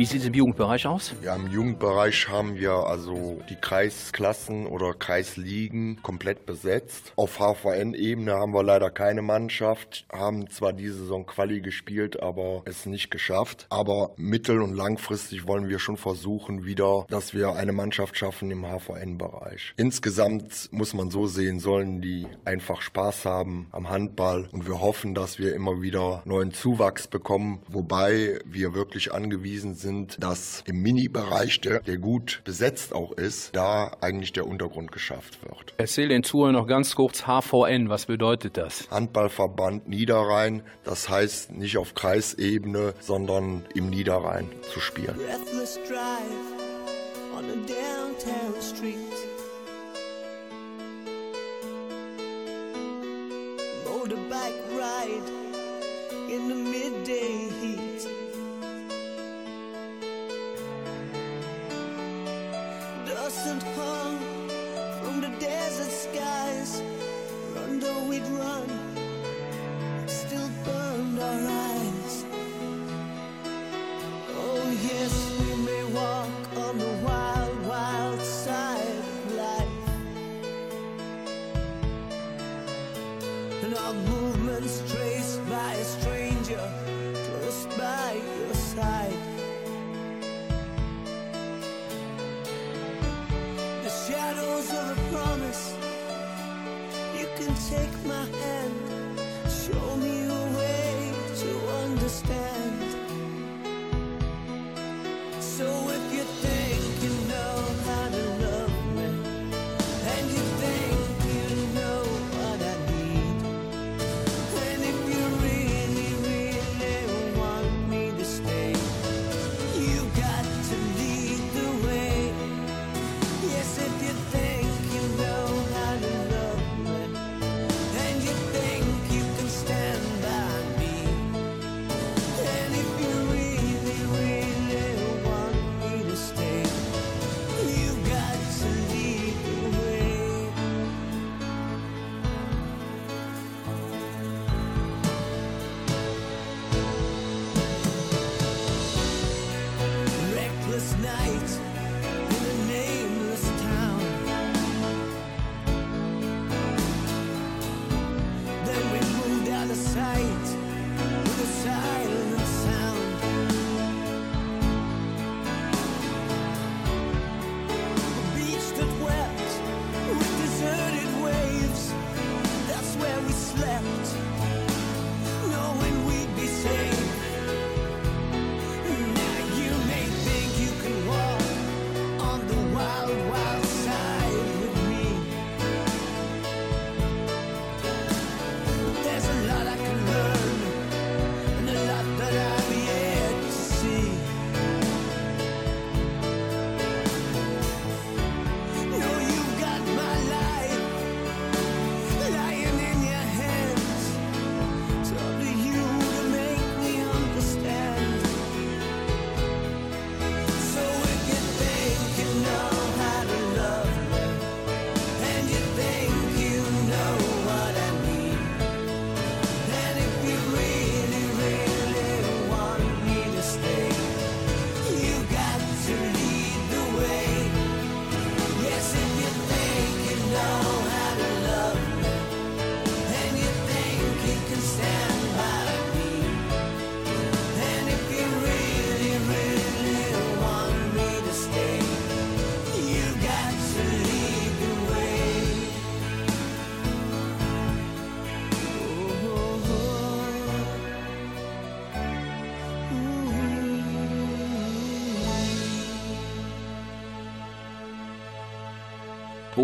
Wie 0.00 0.06
sieht 0.06 0.22
es 0.22 0.28
im 0.28 0.32
Jugendbereich 0.32 0.86
aus? 0.86 1.12
Ja, 1.22 1.36
im 1.36 1.48
Jugendbereich 1.48 2.26
haben 2.26 2.56
wir 2.56 2.72
also 2.72 3.39
die 3.48 3.56
Kreisklassen 3.56 4.66
oder 4.66 4.94
Kreisligen 4.94 6.00
komplett 6.02 6.46
besetzt. 6.46 7.12
Auf 7.16 7.38
HVN-Ebene 7.38 8.32
haben 8.32 8.52
wir 8.52 8.62
leider 8.62 8.90
keine 8.90 9.22
Mannschaft, 9.22 10.04
haben 10.12 10.48
zwar 10.50 10.72
diese 10.72 10.98
Saison 10.98 11.26
Quali 11.26 11.60
gespielt, 11.60 12.22
aber 12.22 12.62
es 12.64 12.86
nicht 12.86 13.10
geschafft. 13.10 13.66
Aber 13.70 14.12
mittel- 14.16 14.62
und 14.62 14.74
langfristig 14.74 15.46
wollen 15.46 15.68
wir 15.68 15.78
schon 15.78 15.96
versuchen 15.96 16.64
wieder, 16.64 17.06
dass 17.08 17.34
wir 17.34 17.54
eine 17.54 17.72
Mannschaft 17.72 18.16
schaffen 18.16 18.50
im 18.50 18.64
HVN-Bereich. 18.64 19.74
Insgesamt 19.76 20.68
muss 20.72 20.94
man 20.94 21.10
so 21.10 21.26
sehen, 21.26 21.60
sollen 21.60 22.00
die 22.00 22.26
einfach 22.44 22.82
Spaß 22.82 23.24
haben 23.24 23.68
am 23.72 23.88
Handball 23.88 24.48
und 24.52 24.66
wir 24.66 24.80
hoffen, 24.80 25.14
dass 25.14 25.38
wir 25.38 25.54
immer 25.54 25.82
wieder 25.82 26.22
neuen 26.24 26.52
Zuwachs 26.52 27.06
bekommen, 27.06 27.62
wobei 27.68 28.38
wir 28.44 28.74
wirklich 28.74 29.12
angewiesen 29.12 29.74
sind, 29.74 30.22
dass 30.22 30.62
im 30.66 30.82
Mini-Bereich, 30.82 31.60
der, 31.60 31.80
der 31.80 31.98
gut 31.98 32.42
besetzt 32.44 32.92
auch 32.92 33.12
ist, 33.12 33.39
da 33.52 33.92
eigentlich 34.00 34.32
der 34.32 34.46
Untergrund 34.46 34.92
geschafft 34.92 35.42
wird. 35.42 35.74
Erzähl 35.78 36.08
den 36.08 36.22
Zuhörern 36.22 36.54
noch 36.54 36.66
ganz 36.66 36.94
kurz 36.94 37.22
HVN, 37.26 37.88
was 37.88 38.06
bedeutet 38.06 38.56
das? 38.56 38.88
Handballverband 38.90 39.88
Niederrhein, 39.88 40.62
das 40.84 41.08
heißt 41.08 41.52
nicht 41.52 41.76
auf 41.78 41.94
Kreisebene, 41.94 42.94
sondern 43.00 43.64
im 43.74 43.88
Niederrhein 43.90 44.48
zu 44.72 44.80
spielen. 44.80 45.16
breathless 45.16 45.78
drive 45.88 46.60
on 47.36 47.44
a 47.44 47.56
downtown 47.66 48.60
street. 48.60 48.96
Motorbike 53.84 54.60
ride 54.76 55.28
in 56.30 56.48
the 56.48 56.54
midday 56.54 57.48
heat. 57.60 57.89
Dust 63.30 63.62
hung 63.76 64.18
from 65.00 65.20
the 65.20 65.28
desert 65.38 65.92
skies. 65.92 66.82
Run 67.54 67.78
though 67.78 68.02
we'd 68.08 68.26
run, 68.26 68.68
still 70.08 70.50
burned 70.64 71.20
our 71.20 71.46
eyes. 71.46 72.24
Oh 74.34 74.76
yes, 74.82 75.14
we 75.38 75.62
may 75.62 75.84
walk 75.94 76.39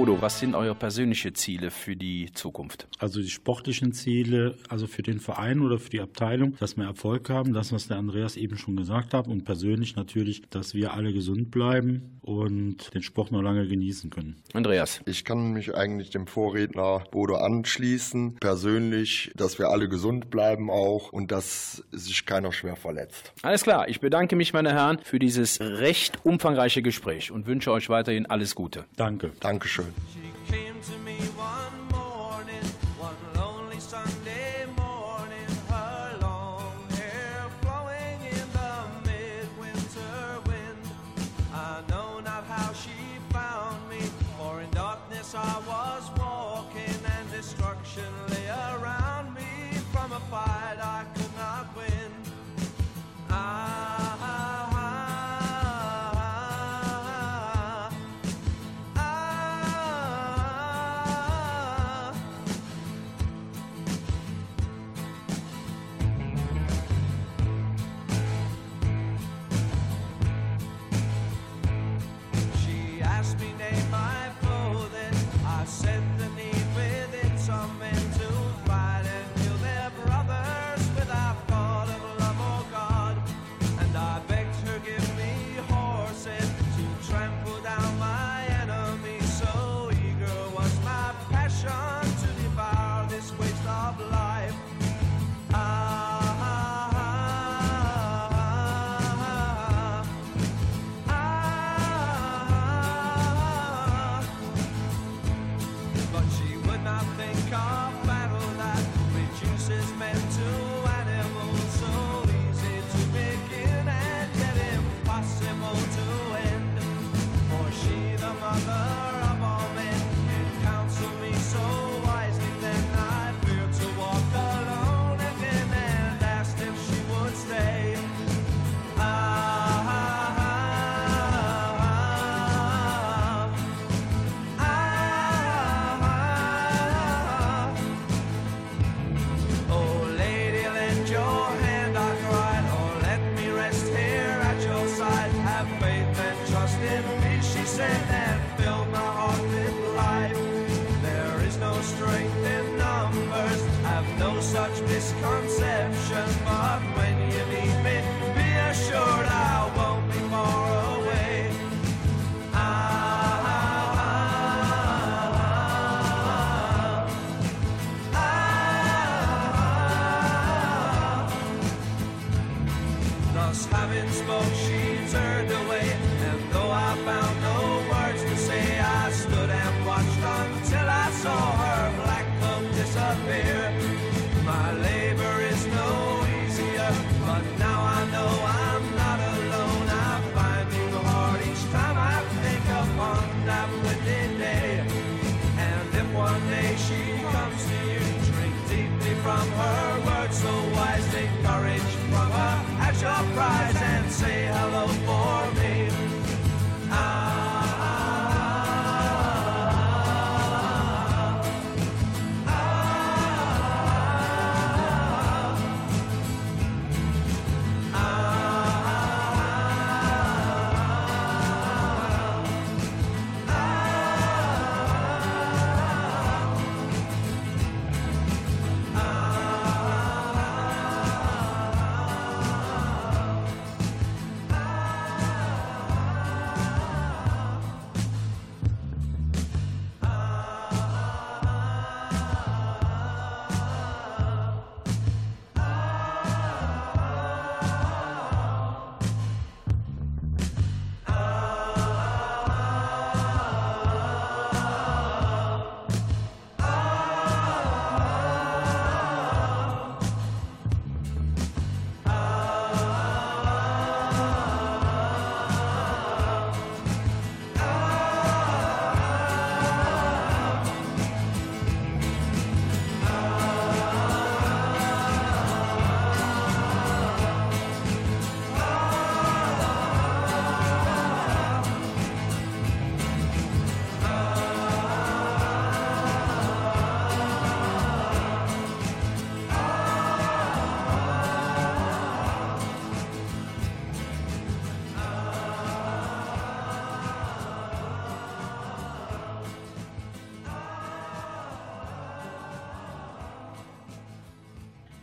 Bodo, 0.06 0.22
was 0.22 0.38
sind 0.38 0.54
eure 0.54 0.76
persönlichen 0.76 1.34
Ziele 1.34 1.72
für 1.72 1.96
die 1.96 2.30
Zukunft? 2.32 2.86
Also 3.00 3.20
die 3.20 3.28
sportlichen 3.28 3.92
Ziele, 3.92 4.56
also 4.68 4.86
für 4.86 5.02
den 5.02 5.18
Verein 5.18 5.60
oder 5.60 5.80
für 5.80 5.90
die 5.90 6.00
Abteilung, 6.00 6.56
dass 6.60 6.76
wir 6.76 6.84
Erfolg 6.84 7.28
haben, 7.28 7.52
das, 7.52 7.72
was 7.72 7.88
der 7.88 7.96
Andreas 7.96 8.36
eben 8.36 8.56
schon 8.56 8.76
gesagt 8.76 9.14
hat 9.14 9.26
und 9.26 9.44
persönlich 9.44 9.96
natürlich, 9.96 10.42
dass 10.48 10.74
wir 10.74 10.94
alle 10.94 11.12
gesund 11.12 11.50
bleiben 11.50 12.15
und 12.26 12.92
den 12.92 13.02
Sport 13.02 13.32
noch 13.32 13.40
lange 13.40 13.66
genießen 13.66 14.10
können. 14.10 14.36
Andreas. 14.52 15.00
Ich 15.06 15.24
kann 15.24 15.52
mich 15.52 15.74
eigentlich 15.74 16.10
dem 16.10 16.26
Vorredner 16.26 17.04
Bodo 17.10 17.36
anschließen. 17.36 18.34
Persönlich, 18.40 19.32
dass 19.36 19.58
wir 19.58 19.68
alle 19.68 19.88
gesund 19.88 20.30
bleiben 20.30 20.70
auch 20.70 21.12
und 21.12 21.30
dass 21.30 21.84
sich 21.92 22.26
keiner 22.26 22.52
schwer 22.52 22.76
verletzt. 22.76 23.32
Alles 23.42 23.62
klar, 23.62 23.88
ich 23.88 24.00
bedanke 24.00 24.36
mich, 24.36 24.52
meine 24.52 24.72
Herren, 24.72 24.98
für 25.02 25.18
dieses 25.18 25.60
recht 25.60 26.24
umfangreiche 26.24 26.82
Gespräch 26.82 27.30
und 27.30 27.46
wünsche 27.46 27.70
euch 27.70 27.88
weiterhin 27.88 28.26
alles 28.26 28.54
Gute. 28.54 28.84
Danke. 28.96 29.30
Dankeschön. 29.40 29.86
fire. 50.30 50.65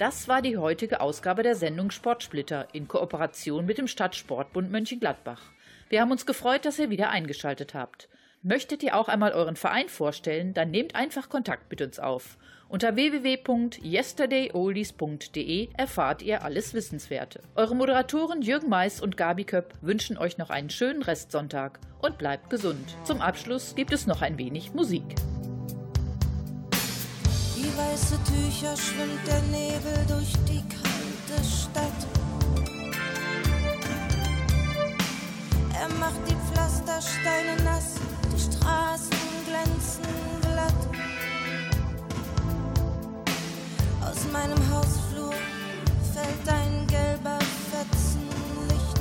Das 0.04 0.28
war 0.28 0.42
die 0.42 0.58
heutige 0.58 1.00
Ausgabe 1.00 1.44
der 1.44 1.56
Sendung 1.56 1.90
Sportsplitter 1.90 2.68
in 2.74 2.90
Kooperation 2.90 3.66
mit 3.66 3.78
dem 3.78 3.88
Stadtsportbund 3.88 4.70
Mönchengladbach. 4.70 5.40
Wir 5.88 6.02
haben 6.02 6.12
uns 6.12 6.26
gefreut, 6.26 6.66
dass 6.66 6.78
ihr 6.78 6.90
wieder 6.90 7.10
eingeschaltet 7.10 7.74
habt. 7.74 8.10
Möchtet 8.42 8.84
ihr 8.84 8.98
auch 8.98 9.08
einmal 9.08 9.32
euren 9.32 9.56
Verein 9.56 9.88
vorstellen, 9.88 10.54
dann 10.54 10.72
nehmt 10.72 10.96
einfach 10.96 11.30
Kontakt 11.30 11.72
mit 11.72 11.82
uns 11.82 12.00
auf. 12.00 12.38
Unter 12.68 12.98
www.yesterdayoldies.de 12.98 15.70
erfahrt 15.78 16.22
ihr 16.22 16.44
alles 16.44 16.74
Wissenswerte. 16.74 17.40
Eure 17.56 17.74
Moderatoren 17.74 18.42
Jürgen 18.42 18.68
Mais 18.68 19.00
und 19.00 19.16
Gabi 19.16 19.46
Köpp 19.46 19.74
wünschen 19.80 20.18
euch 20.18 20.38
noch 20.38 20.50
einen 20.50 20.70
schönen 20.70 21.04
Restsonntag 21.04 21.80
und 22.02 22.18
bleibt 22.18 22.50
gesund. 22.50 22.98
Zum 23.06 23.22
Abschluss 23.22 23.74
gibt 23.74 23.94
es 23.94 24.06
noch 24.06 24.22
ein 24.22 24.38
wenig 24.38 24.74
Musik 24.74 25.06
weiße 27.78 28.20
Tücher 28.24 28.76
schwimmt 28.78 29.26
der 29.26 29.42
Nebel 29.44 30.06
durch 30.08 30.34
die 30.48 30.64
kalte 30.70 31.44
Stadt. 31.44 32.02
Er 35.80 35.90
macht 36.00 36.22
die 36.28 36.36
Pflastersteine 36.52 37.56
nass, 37.64 37.96
die 38.32 38.40
Straßen 38.40 39.18
glänzen 39.48 40.06
glatt. 40.42 40.82
Aus 44.02 44.32
meinem 44.32 44.60
Hausflur 44.72 45.34
fällt 46.14 46.50
ein 46.50 46.88
gelber 46.88 47.40
Fetzenlicht. 47.72 48.98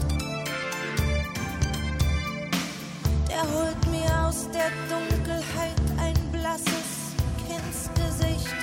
Der 3.29 3.43
holt 3.43 3.87
mir 3.91 4.27
aus 4.27 4.49
der 4.51 4.71
Dunkelheit 4.89 5.81
ein 5.99 6.15
blasses 6.33 7.03
Kindsgesicht. 7.47 8.62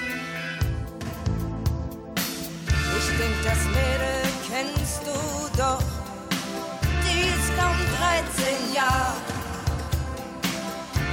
stinkt 3.20 3.46
das 3.46 3.66
Mädel, 3.66 4.22
kennst 4.50 5.02
du 5.06 5.18
doch. 5.58 5.84
Die 7.04 7.28
ist 7.28 7.50
kaum 7.58 7.78
13 8.00 8.74
Jahre 8.74 9.18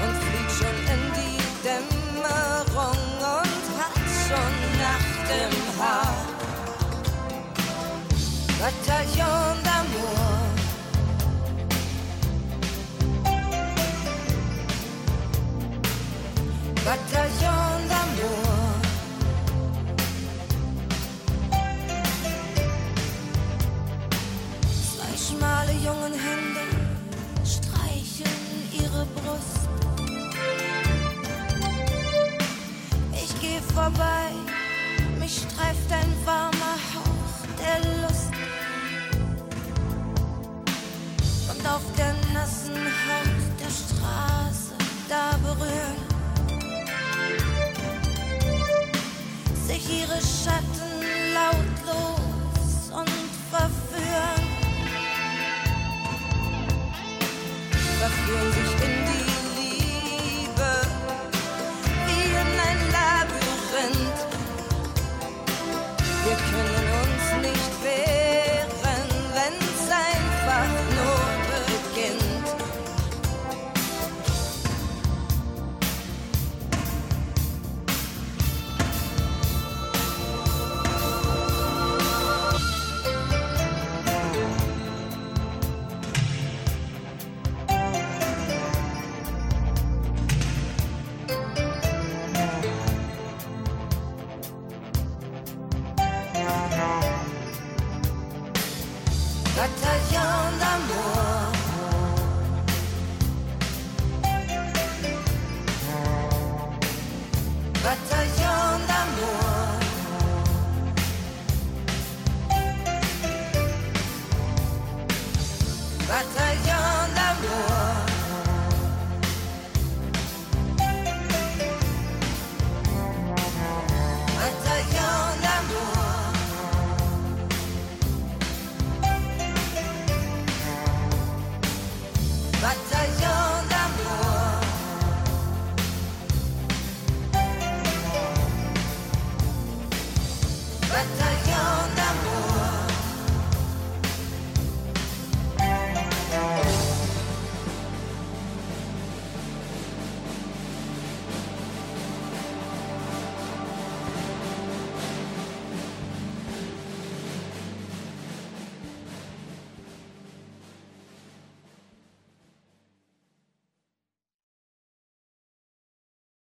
und 0.03 0.15
fliegt 0.25 0.53
schon 0.59 0.77
in 0.95 1.03
die 1.19 1.39
Dämmerung 1.65 3.03
und 3.39 3.65
hat 3.81 4.07
schon 4.25 4.55
Nacht 4.85 5.27
im 5.43 5.55
Haar. 5.81 6.17
Bataillon 8.61 9.57
d'amour. 9.67 10.47
Bataillon 16.85 17.76
jungen 25.87 26.15
Hände 26.15 26.65
streicheln 27.45 28.69
ihre 28.73 29.07
Brust. 29.15 29.69
Ich 33.13 33.41
geh 33.41 33.61
vorbei, 33.73 34.33
mich 35.21 35.43
streift 35.43 35.93
ein 35.93 36.13
warmer 36.25 36.77
Hauch 36.93 37.39
der 37.61 37.79
Lust. 38.03 38.33
Und 41.53 41.69
auf 41.69 41.83
der 41.97 42.15
nassen 42.35 42.75
Haut 42.75 43.37
der 43.61 43.71
Straße, 43.71 44.75
da 45.09 45.39
berühren 45.39 46.03
sich 49.69 49.89
ihre 50.01 50.21
Schatten 50.21 50.91
laut. 51.33 51.66
Yeah. 58.29 58.66